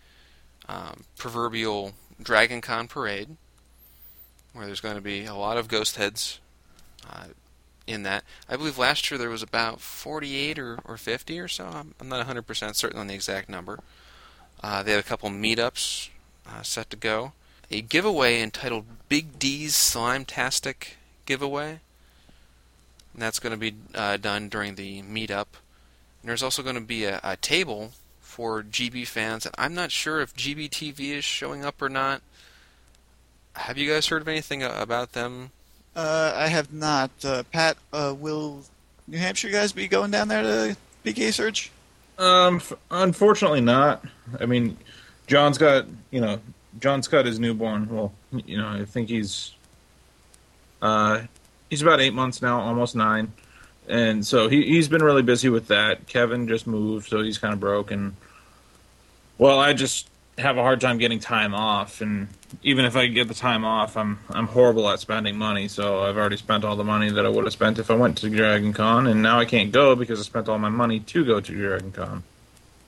um, 0.70 1.04
proverbial 1.18 1.94
DragonCon 2.22 2.88
parade, 2.88 3.36
where 4.54 4.66
there's 4.66 4.82
going 4.82 4.96
to 4.96 5.02
be 5.02 5.26
a 5.26 5.36
lot 5.36 5.58
of 5.58 5.68
ghost 5.68 5.98
heads 5.98 6.40
uh, 7.10 7.26
in 7.88 8.04
that. 8.04 8.24
I 8.50 8.56
believe 8.56 8.78
last 8.78 9.10
year 9.10 9.18
there 9.18 9.30
was 9.30 9.44
about 9.44 9.82
48 9.82 10.60
or, 10.60 10.80
or 10.86 10.98
50 10.98 11.40
or 11.40 11.48
so. 11.48 11.66
I'm, 11.66 11.96
I'm 12.00 12.10
not 12.10 12.26
100% 12.28 12.76
certain 12.76 13.00
on 13.00 13.08
the 13.08 13.14
exact 13.14 13.50
number. 13.50 13.80
Uh, 14.64 14.84
they 14.84 14.92
have 14.92 15.00
a 15.00 15.08
couple 15.08 15.30
meetups 15.30 16.10
uh, 16.48 16.62
set 16.62 16.90
to 16.92 16.98
go. 16.98 17.34
A 17.70 17.82
giveaway 17.82 18.42
entitled 18.42 18.86
Big 19.10 19.40
D's 19.40 19.76
Slime 19.76 20.26
Tastic 20.26 20.98
Giveaway. 21.26 21.80
And 23.14 23.22
that's 23.22 23.40
going 23.40 23.52
to 23.52 23.58
be 23.58 23.76
uh, 23.96 24.18
done 24.18 24.50
during 24.50 24.76
the 24.76 25.02
meetup. 25.02 25.48
And 26.22 26.30
there's 26.30 26.44
also 26.44 26.62
going 26.64 26.76
to 26.76 26.82
be 26.82 27.06
a, 27.06 27.20
a 27.24 27.38
table 27.38 27.92
for 28.32 28.64
GB 28.64 29.06
fans, 29.08 29.46
and 29.46 29.54
I'm 29.58 29.76
not 29.76 29.92
sure 29.92 30.22
if 30.22 30.34
GBTV 30.34 31.18
is 31.18 31.24
showing 31.26 31.66
up 31.66 31.82
or 31.82 31.90
not. 31.90 32.22
Have 33.56 33.78
you 33.78 33.92
guys 33.92 34.08
heard 34.08 34.22
of 34.22 34.28
anything 34.30 34.64
about 34.64 35.12
them? 35.12 35.52
Uh, 35.96 36.34
I 36.36 36.48
have 36.48 36.72
not. 36.72 37.12
Uh, 37.24 37.44
Pat, 37.52 37.78
uh, 37.92 38.16
will 38.18 38.64
New 39.08 39.18
Hampshire 39.18 39.50
guys 39.50 39.72
be 39.74 39.88
going 39.88 40.12
down 40.12 40.28
there 40.28 40.42
to 40.44 40.78
PKE 41.06 41.34
Surge? 41.34 41.72
Um, 42.18 42.58
f- 42.58 42.74
unfortunately 42.90 43.62
not. 43.62 44.06
I 44.40 44.46
mean, 44.46 44.78
John's 45.28 45.58
got 45.58 45.86
you 46.12 46.22
know, 46.22 46.40
John's 46.80 47.08
got 47.08 47.26
his 47.26 47.40
newborn. 47.40 47.90
Well, 47.90 48.14
you 48.32 48.58
know, 48.58 48.68
I 48.68 48.86
think 48.86 49.10
he's 49.10 49.54
uh, 50.82 51.24
he's 51.70 51.82
about 51.82 52.00
eight 52.00 52.14
months 52.14 52.42
now, 52.42 52.62
almost 52.62 52.96
nine, 52.96 53.34
and 53.88 54.26
so 54.26 54.48
he 54.48 54.64
he's 54.64 54.88
been 54.88 55.04
really 55.04 55.24
busy 55.24 55.50
with 55.50 55.68
that. 55.68 56.08
Kevin 56.08 56.48
just 56.48 56.68
moved, 56.68 57.10
so 57.10 57.22
he's 57.22 57.38
kind 57.38 57.54
of 57.54 57.60
broke, 57.60 57.92
and 57.92 58.16
well, 59.38 59.60
I 59.60 59.74
just 59.74 60.08
have 60.42 60.58
a 60.58 60.62
hard 60.62 60.82
time 60.82 60.98
getting 60.98 61.20
time 61.20 61.56
off, 61.56 62.02
and 62.02 62.28
even 62.64 62.86
if 62.86 62.96
I 62.96 63.08
get 63.08 63.28
the 63.28 63.34
time 63.34 63.64
off, 63.64 63.96
I'm 63.96 64.20
I'm 64.30 64.48
horrible 64.48 64.90
at 64.90 65.00
spending 65.00 65.38
money. 65.38 65.68
So 65.68 66.04
I've 66.04 66.18
already 66.18 66.38
spent 66.38 66.64
all 66.64 66.76
the 66.76 66.84
money 66.84 67.10
that 67.10 67.26
I 67.26 67.30
would 67.30 67.46
have 67.46 67.54
spent 67.54 67.80
if 67.80 67.90
I 67.90 67.96
went 67.96 68.18
to 68.20 68.30
Dragon 68.30 68.74
Con, 68.74 69.08
and 69.08 69.22
now 69.22 69.40
I 69.40 69.46
can't 69.46 69.72
go 69.72 69.96
because 69.96 70.20
I 70.20 70.24
spent 70.24 70.50
all 70.50 70.60
my 70.60 70.70
money 70.70 71.00
to 71.00 71.26
go 71.26 71.40
to 71.40 71.54
Dragon 71.54 71.92
Con. 71.92 72.24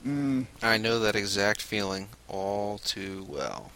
Mm, 0.06 0.46
I 0.62 0.76
know 0.76 0.98
that 1.00 1.16
exact 1.16 1.62
feeling 1.62 2.08
all 2.28 2.78
too 2.78 3.26
well. 3.28 3.70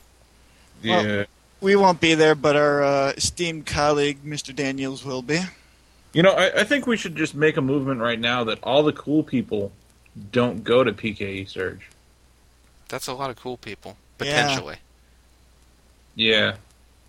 Yeah. 0.83 1.03
Well- 1.03 1.25
we 1.61 1.75
won't 1.75 2.01
be 2.01 2.15
there, 2.15 2.37
but 2.37 2.55
our 2.55 2.85
uh, 2.85 3.13
esteemed 3.17 3.67
colleague, 3.67 4.23
Mr. 4.25 4.55
Daniels, 4.55 5.05
will 5.05 5.23
be. 5.23 5.41
You 6.13 6.23
know, 6.23 6.31
I, 6.31 6.61
I 6.61 6.65
think 6.65 6.87
we 6.87 6.97
should 6.97 7.17
just 7.17 7.35
make 7.35 7.57
a 7.57 7.61
movement 7.61 8.01
right 8.01 8.19
now 8.19 8.45
that 8.45 8.63
all 8.63 8.85
the 8.85 8.93
cool 8.93 9.25
people 9.25 9.73
don't 10.31 10.63
go 10.63 10.85
to 10.85 10.93
PKE 10.93 11.49
Surge. 11.49 11.89
That's 12.89 13.07
a 13.07 13.13
lot 13.13 13.31
of 13.31 13.37
cool 13.37 13.57
people, 13.57 13.97
potentially. 14.17 14.77
Yeah, 16.15 16.57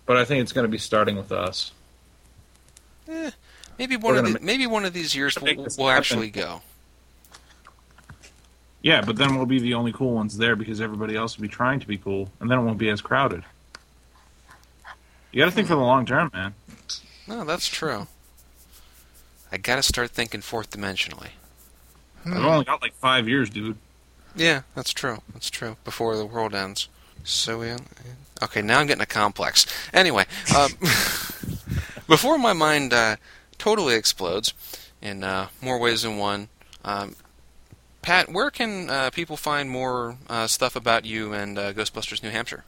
but 0.06 0.16
I 0.16 0.24
think 0.24 0.42
it's 0.42 0.52
going 0.52 0.64
to 0.64 0.70
be 0.70 0.78
starting 0.78 1.16
with 1.16 1.32
us. 1.32 1.72
Eh, 3.08 3.30
maybe 3.78 3.96
one 3.96 4.14
We're 4.14 4.20
of 4.20 4.26
the, 4.26 4.32
make- 4.34 4.42
maybe 4.42 4.66
one 4.66 4.84
of 4.84 4.92
these 4.92 5.14
years 5.14 5.36
we'll, 5.40 5.66
we'll 5.78 5.90
actually 5.90 6.30
go. 6.30 6.62
Yeah, 8.82 9.02
but 9.02 9.16
then 9.16 9.36
we'll 9.36 9.46
be 9.46 9.58
the 9.58 9.74
only 9.74 9.92
cool 9.92 10.14
ones 10.14 10.36
there 10.38 10.56
because 10.56 10.80
everybody 10.80 11.16
else 11.16 11.36
will 11.36 11.42
be 11.42 11.48
trying 11.48 11.80
to 11.80 11.86
be 11.86 11.98
cool, 11.98 12.30
and 12.40 12.50
then 12.50 12.58
it 12.58 12.62
won't 12.62 12.78
be 12.78 12.88
as 12.88 13.00
crowded. 13.00 13.42
You 15.32 15.40
got 15.40 15.46
to 15.46 15.50
think 15.50 15.68
for 15.68 15.74
the 15.74 15.80
long 15.80 16.06
term, 16.06 16.30
man. 16.32 16.54
No, 17.26 17.44
that's 17.44 17.68
true. 17.68 18.06
I 19.52 19.56
gotta 19.56 19.82
start 19.82 20.10
thinking 20.10 20.40
fourth 20.40 20.70
dimensionally. 20.70 21.30
I've 22.24 22.44
only 22.44 22.64
got 22.64 22.82
like 22.82 22.94
five 22.94 23.28
years, 23.28 23.50
dude. 23.50 23.76
Yeah, 24.34 24.62
that's 24.74 24.92
true. 24.92 25.18
That's 25.32 25.50
true. 25.50 25.76
Before 25.84 26.16
the 26.16 26.26
world 26.26 26.54
ends. 26.54 26.88
So 27.24 27.58
we. 27.58 27.72
Okay, 28.42 28.62
now 28.62 28.80
I'm 28.80 28.86
getting 28.86 29.02
a 29.02 29.06
complex. 29.06 29.66
Anyway, 29.92 30.24
um, 30.56 30.70
before 32.08 32.38
my 32.38 32.52
mind 32.52 32.92
uh, 32.92 33.16
totally 33.58 33.94
explodes 33.94 34.54
in 35.02 35.22
uh, 35.22 35.48
more 35.60 35.78
ways 35.78 36.02
than 36.02 36.16
one, 36.16 36.48
um, 36.84 37.16
Pat, 38.02 38.30
where 38.32 38.50
can 38.50 38.88
uh, 38.88 39.10
people 39.10 39.36
find 39.36 39.70
more 39.70 40.16
uh, 40.28 40.46
stuff 40.46 40.74
about 40.74 41.04
you 41.04 41.32
and 41.34 41.58
uh, 41.58 41.72
Ghostbusters 41.72 42.22
New 42.22 42.30
Hampshire? 42.30 42.64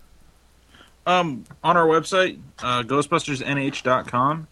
Um, 1.07 1.44
on 1.64 1.77
our 1.77 1.87
website, 1.87 2.38
uh, 2.62 2.83
GhostbustersNH.com. 2.83 4.46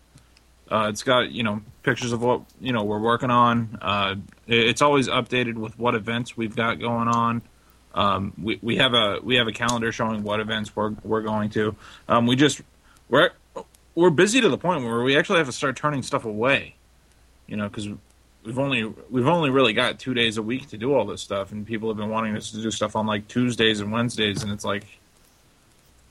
Uh, 0.71 0.89
it's 0.89 1.03
got 1.03 1.31
you 1.33 1.43
know 1.43 1.61
pictures 1.83 2.13
of 2.13 2.23
what 2.23 2.43
you 2.61 2.73
know 2.73 2.85
we're 2.85 3.01
working 3.01 3.31
on. 3.31 3.79
Uh, 3.83 4.15
it's 4.47 4.83
always 4.83 5.09
updated 5.09 5.55
with 5.55 5.79
what 5.79 5.95
events 5.95 6.37
we've 6.37 6.55
got 6.55 6.79
going 6.79 7.09
on. 7.09 7.43
Um, 7.95 8.33
we 8.41 8.59
we 8.63 8.77
have 8.77 8.95
a 8.95 9.19
we 9.23 9.37
have 9.37 9.49
a 9.49 9.53
calendar 9.53 9.91
showing 9.91 10.23
what 10.23 10.39
events 10.39 10.75
we're 10.77 10.95
we're 11.03 11.23
going 11.23 11.51
to. 11.51 11.75
Um, 12.09 12.27
we 12.27 12.37
just 12.37 12.61
we're 13.09 13.31
we're 13.95 14.11
busy 14.11 14.41
to 14.41 14.49
the 14.49 14.59
point 14.59 14.85
where 14.85 15.03
we 15.03 15.17
actually 15.17 15.39
have 15.39 15.47
to 15.47 15.53
start 15.53 15.77
turning 15.77 16.03
stuff 16.03 16.25
away. 16.25 16.77
You 17.49 17.57
know, 17.57 17.69
because 17.69 17.89
we've 18.45 18.59
only 18.59 18.85
we've 19.11 19.27
only 19.27 19.51
really 19.51 19.73
got 19.73 19.99
two 19.99 20.15
days 20.15 20.37
a 20.37 20.43
week 20.43 20.69
to 20.69 20.79
do 20.79 20.95
all 20.95 21.05
this 21.05 21.21
stuff, 21.21 21.51
and 21.51 21.67
people 21.67 21.89
have 21.89 21.97
been 21.97 22.11
wanting 22.11 22.37
us 22.37 22.53
to 22.53 22.63
do 22.63 22.71
stuff 22.71 22.95
on 22.95 23.07
like 23.07 23.27
Tuesdays 23.27 23.81
and 23.81 23.91
Wednesdays, 23.91 24.45
and 24.45 24.53
it's 24.53 24.65
like, 24.65 24.85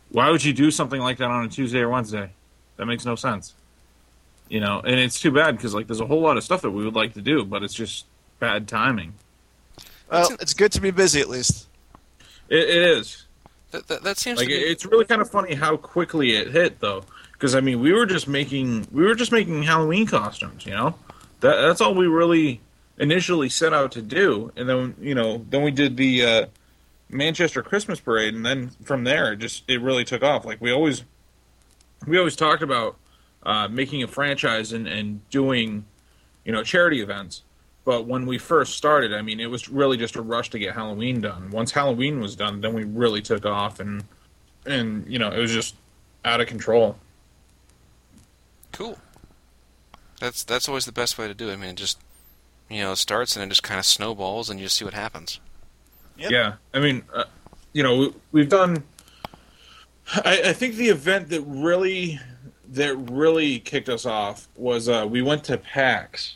why 0.09 0.29
would 0.29 0.43
you 0.43 0.51
do 0.51 0.69
something 0.69 0.99
like 0.99 1.17
that 1.17 1.31
on 1.31 1.45
a 1.45 1.49
Tuesday 1.49 1.79
or 1.79 1.89
Wednesday? 1.89 2.31
That 2.75 2.87
makes 2.87 3.05
no 3.05 3.15
sense. 3.15 3.53
You 4.49 4.59
know, 4.59 4.81
and 4.81 4.99
it's 4.99 5.19
too 5.19 5.31
bad 5.31 5.55
because 5.55 5.73
like 5.75 5.87
there's 5.87 5.99
a 6.01 6.07
whole 6.07 6.21
lot 6.21 6.35
of 6.37 6.43
stuff 6.43 6.61
that 6.63 6.71
we 6.71 6.83
would 6.83 6.95
like 6.95 7.13
to 7.13 7.21
do, 7.21 7.45
but 7.45 7.63
it's 7.63 7.73
just 7.73 8.05
bad 8.39 8.67
timing. 8.67 9.13
Well, 10.11 10.29
it's 10.41 10.55
good 10.55 10.71
to 10.71 10.81
be 10.81 10.89
busy 10.91 11.21
at 11.21 11.29
least. 11.29 11.67
It, 12.49 12.67
it 12.67 12.81
is. 12.97 13.25
That, 13.71 13.87
that, 13.87 14.03
that 14.03 14.17
seems 14.17 14.39
Like 14.39 14.47
to 14.47 14.53
be. 14.55 14.59
it's 14.59 14.85
really 14.85 15.05
kind 15.05 15.21
of 15.21 15.29
funny 15.29 15.53
how 15.53 15.77
quickly 15.77 16.31
it 16.35 16.49
hit 16.49 16.79
though, 16.79 17.03
because 17.33 17.53
I 17.53 17.61
mean 17.61 17.79
we 17.79 17.93
were 17.93 18.07
just 18.07 18.27
making 18.27 18.87
we 18.91 19.03
were 19.05 19.13
just 19.13 19.31
making 19.31 19.61
Halloween 19.63 20.07
costumes, 20.07 20.65
you 20.65 20.71
know. 20.71 20.95
That 21.41 21.61
that's 21.61 21.79
all 21.79 21.93
we 21.93 22.07
really 22.07 22.61
initially 22.97 23.49
set 23.49 23.73
out 23.73 23.91
to 23.93 24.01
do, 24.01 24.51
and 24.55 24.67
then 24.67 24.95
you 24.99 25.13
know 25.13 25.45
then 25.49 25.61
we 25.61 25.69
did 25.69 25.95
the 25.97 26.25
uh, 26.25 26.45
Manchester 27.09 27.61
Christmas 27.61 27.99
parade, 27.99 28.33
and 28.33 28.43
then 28.43 28.71
from 28.83 29.03
there 29.03 29.33
it 29.33 29.37
just 29.37 29.63
it 29.69 29.79
really 29.81 30.03
took 30.03 30.23
off. 30.23 30.43
Like 30.45 30.59
we 30.59 30.71
always 30.71 31.03
we 32.07 32.17
always 32.17 32.35
talked 32.35 32.63
about 32.63 32.97
uh, 33.43 33.67
making 33.67 34.03
a 34.03 34.07
franchise 34.07 34.73
and 34.73 34.87
and 34.87 35.27
doing 35.29 35.85
you 36.45 36.51
know 36.51 36.63
charity 36.63 37.01
events. 37.01 37.43
But 37.85 38.05
when 38.05 38.25
we 38.25 38.37
first 38.37 38.75
started, 38.75 39.13
I 39.13 39.21
mean, 39.21 39.39
it 39.39 39.49
was 39.49 39.69
really 39.69 39.97
just 39.97 40.15
a 40.15 40.21
rush 40.21 40.49
to 40.51 40.59
get 40.59 40.75
Halloween 40.75 41.21
done. 41.21 41.49
Once 41.49 41.71
Halloween 41.71 42.19
was 42.19 42.35
done, 42.35 42.61
then 42.61 42.73
we 42.73 42.83
really 42.83 43.21
took 43.21 43.45
off, 43.45 43.79
and 43.79 44.03
and 44.65 45.07
you 45.07 45.17
know, 45.17 45.31
it 45.31 45.39
was 45.39 45.51
just 45.51 45.75
out 46.25 46.41
of 46.41 46.47
control. 46.47 46.97
Cool. 48.71 48.97
That's 50.19 50.43
that's 50.43 50.67
always 50.67 50.85
the 50.85 50.91
best 50.91 51.17
way 51.17 51.27
to 51.27 51.33
do 51.33 51.49
it. 51.49 51.53
I 51.53 51.55
mean, 51.55 51.71
it 51.71 51.75
just 51.75 51.99
you 52.69 52.81
know 52.81 52.91
it 52.91 52.97
starts 52.97 53.35
and 53.35 53.43
it 53.43 53.49
just 53.49 53.63
kind 53.63 53.79
of 53.79 53.85
snowballs 53.85 54.49
and 54.49 54.59
you 54.59 54.65
just 54.65 54.77
see 54.77 54.85
what 54.85 54.93
happens. 54.93 55.39
Yep. 56.17 56.31
Yeah, 56.31 56.53
I 56.73 56.79
mean, 56.79 57.03
uh, 57.13 57.23
you 57.71 57.81
know, 57.81 57.97
we, 57.97 58.13
we've 58.31 58.49
done. 58.49 58.83
I, 60.13 60.41
I 60.47 60.53
think 60.53 60.75
the 60.75 60.89
event 60.89 61.29
that 61.29 61.41
really 61.41 62.19
that 62.69 62.95
really 62.95 63.59
kicked 63.59 63.89
us 63.89 64.05
off 64.05 64.47
was 64.55 64.87
uh, 64.89 65.05
we 65.09 65.21
went 65.21 65.43
to 65.45 65.57
PAX. 65.57 66.35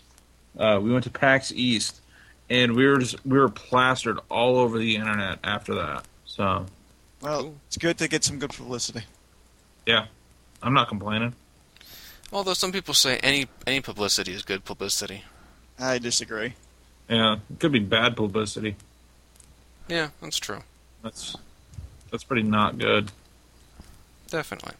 Uh, 0.57 0.79
we 0.81 0.91
went 0.91 1.03
to 1.05 1.09
PAX 1.09 1.51
East, 1.51 2.01
and 2.49 2.75
we 2.75 2.86
were 2.88 2.97
just 2.97 3.23
we 3.25 3.38
were 3.38 3.49
plastered 3.49 4.19
all 4.29 4.57
over 4.57 4.77
the 4.77 4.95
internet 4.95 5.39
after 5.43 5.75
that. 5.75 6.05
So 6.25 6.65
Well, 7.21 7.53
it's 7.67 7.77
good 7.77 7.97
to 7.99 8.07
get 8.07 8.23
some 8.23 8.39
good 8.39 8.51
publicity. 8.51 9.03
yeah, 9.86 10.05
I'm 10.61 10.73
not 10.73 10.88
complaining. 10.88 11.34
Although 12.31 12.53
some 12.55 12.71
people 12.71 12.93
say 12.95 13.17
any 13.17 13.47
any 13.67 13.81
publicity 13.81 14.34
is 14.34 14.43
good 14.43 14.65
publicity. 14.65 15.23
I 15.79 15.97
disagree. 15.99 16.53
Yeah, 17.09 17.38
it 17.51 17.59
could 17.59 17.71
be 17.71 17.79
bad 17.79 18.15
publicity. 18.15 18.75
Yeah, 19.88 20.09
that's 20.21 20.38
true. 20.39 20.61
That's 21.03 21.36
that's 22.11 22.23
pretty 22.23 22.43
not 22.43 22.77
good. 22.77 23.11
Definitely. 24.29 24.73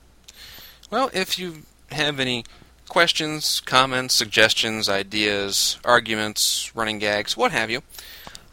Well, 0.94 1.10
if 1.12 1.40
you 1.40 1.64
have 1.92 2.20
any 2.20 2.46
questions, 2.88 3.62
comments, 3.62 4.14
suggestions, 4.14 4.88
ideas, 4.88 5.80
arguments, 5.84 6.72
running 6.76 7.00
gags, 7.00 7.36
what 7.36 7.52
have 7.52 7.72
you, 7.72 7.82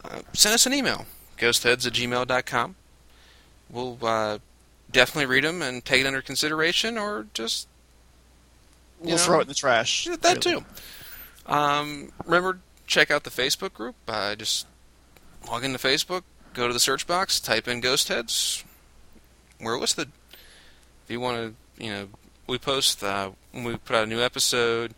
uh, 0.03 0.21
send 0.33 0.55
us 0.55 0.65
an 0.65 0.73
email. 0.73 1.05
Ghostheads 1.37 1.85
at 1.85 1.93
gmail.com. 1.93 2.75
We'll 3.69 3.99
uh, 4.01 4.39
definitely 4.91 5.27
read 5.27 5.43
them 5.43 5.61
and 5.61 5.85
take 5.85 6.01
it 6.01 6.07
under 6.07 6.23
consideration, 6.23 6.97
or 6.97 7.27
just 7.35 7.67
We'll 8.99 9.17
know, 9.17 9.21
throw 9.21 9.37
it 9.37 9.43
in 9.43 9.47
the 9.47 9.53
trash. 9.53 10.05
That 10.05 10.43
really. 10.43 10.61
too. 10.61 10.65
Um, 11.45 12.11
remember, 12.25 12.57
check 12.87 13.11
out 13.11 13.23
the 13.23 13.29
Facebook 13.29 13.73
group. 13.73 13.97
Uh, 14.07 14.33
just 14.33 14.65
log 15.47 15.63
into 15.63 15.77
Facebook, 15.77 16.23
go 16.55 16.65
to 16.65 16.73
the 16.73 16.79
search 16.79 17.05
box, 17.05 17.39
type 17.39 17.67
in 17.67 17.81
Ghostheads. 17.81 18.63
We're 19.59 19.77
listed. 19.77 20.11
If 21.05 21.11
you 21.11 21.19
want 21.19 21.37
to, 21.77 21.83
you 21.85 21.91
know, 21.91 22.07
we 22.47 22.57
post 22.57 23.03
uh, 23.03 23.31
when 23.51 23.63
we 23.63 23.77
put 23.77 23.95
out 23.95 24.03
a 24.03 24.07
new 24.07 24.21
episode. 24.21 24.93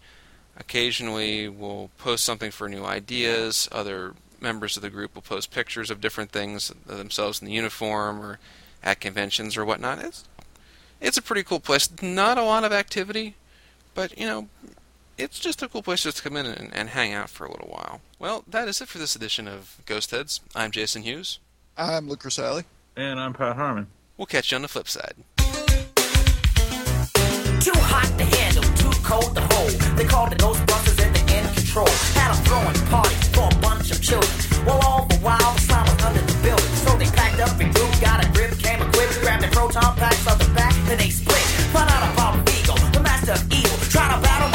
Occasionally, 0.57 1.49
we'll 1.49 1.89
post 1.97 2.23
something 2.23 2.51
for 2.51 2.69
new 2.69 2.85
ideas. 2.85 3.67
Other 3.71 4.13
members 4.39 4.75
of 4.75 4.83
the 4.83 4.89
group 4.89 5.15
will 5.15 5.21
post 5.21 5.51
pictures 5.51 5.89
of 5.89 6.01
different 6.01 6.31
things 6.31 6.71
themselves 6.85 7.41
in 7.41 7.47
the 7.47 7.53
uniform 7.53 8.19
or 8.21 8.39
at 8.83 8.99
conventions 8.99 9.57
or 9.57 9.65
whatnot. 9.65 9.99
It's 9.99 10.25
it's 11.01 11.17
a 11.17 11.21
pretty 11.21 11.43
cool 11.43 11.59
place. 11.59 11.89
Not 12.01 12.37
a 12.37 12.43
lot 12.43 12.63
of 12.63 12.71
activity, 12.71 13.35
but 13.93 14.17
you 14.17 14.25
know, 14.25 14.47
it's 15.17 15.39
just 15.39 15.61
a 15.61 15.67
cool 15.67 15.81
place 15.83 16.03
just 16.03 16.17
to 16.17 16.23
come 16.23 16.37
in 16.37 16.45
and, 16.45 16.73
and 16.73 16.89
hang 16.89 17.13
out 17.13 17.29
for 17.29 17.45
a 17.45 17.51
little 17.51 17.67
while. 17.67 18.01
Well, 18.19 18.43
that 18.47 18.67
is 18.67 18.81
it 18.81 18.87
for 18.87 18.99
this 18.99 19.15
edition 19.15 19.47
of 19.47 19.77
Ghostheads. 19.85 20.39
I'm 20.55 20.71
Jason 20.71 21.03
Hughes. 21.03 21.39
I'm 21.77 22.07
Luke 22.07 22.23
Rosali. 22.23 22.65
And 22.95 23.19
I'm 23.19 23.33
Pat 23.33 23.55
Harmon. 23.55 23.87
We'll 24.17 24.27
catch 24.27 24.51
you 24.51 24.55
on 24.55 24.61
the 24.61 24.67
flip 24.67 24.87
side. 24.87 25.15
Too 27.63 27.71
hot 27.79 28.11
to 28.19 28.25
handle, 28.25 28.63
too 28.75 28.91
cold 29.07 29.35
to 29.35 29.41
hold. 29.55 29.71
They 29.95 30.03
called 30.03 30.31
the 30.31 30.35
Ghostbusters 30.35 30.99
and 30.99 31.15
they 31.15 31.39
in 31.39 31.47
control. 31.55 31.87
Had 32.11 32.35
a 32.35 32.37
throwing 32.43 32.75
party 32.91 33.15
for 33.31 33.47
a 33.47 33.55
bunch 33.63 33.89
of 33.89 34.01
children. 34.01 34.35
Well, 34.65 34.83
all 34.83 35.05
the 35.07 35.15
while 35.23 35.39
the 35.39 35.61
slime 35.61 35.87
was 35.87 36.03
under 36.03 36.19
the 36.19 36.35
building. 36.43 36.75
So 36.83 36.91
they 36.99 37.07
packed 37.15 37.39
up 37.39 37.55
and 37.63 37.73
group, 37.73 37.87
got 38.01 38.19
a 38.19 38.27
grip, 38.35 38.51
came 38.59 38.81
equipped, 38.83 39.15
grabbed 39.21 39.43
the 39.43 39.47
proton 39.47 39.95
packs 39.95 40.27
off 40.27 40.39
the 40.39 40.51
back, 40.51 40.75
then 40.91 40.97
they 40.97 41.09
split. 41.09 41.39
Found 41.71 41.89
out 41.89 42.03
about 42.11 42.35
Vigo, 42.43 42.75
the 42.91 42.99
master 42.99 43.31
of 43.31 43.47
evil. 43.47 43.77
Try 43.87 44.11
to 44.11 44.19
battle 44.19 44.52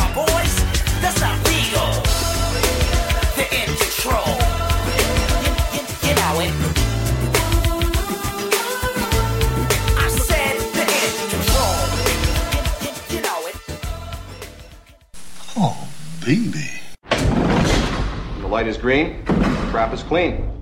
baby. 16.29 16.68
The 17.09 18.47
light 18.47 18.66
is 18.66 18.76
green, 18.76 19.24
the 19.24 19.68
trap 19.70 19.95
is 19.95 20.03
clean. 20.03 20.57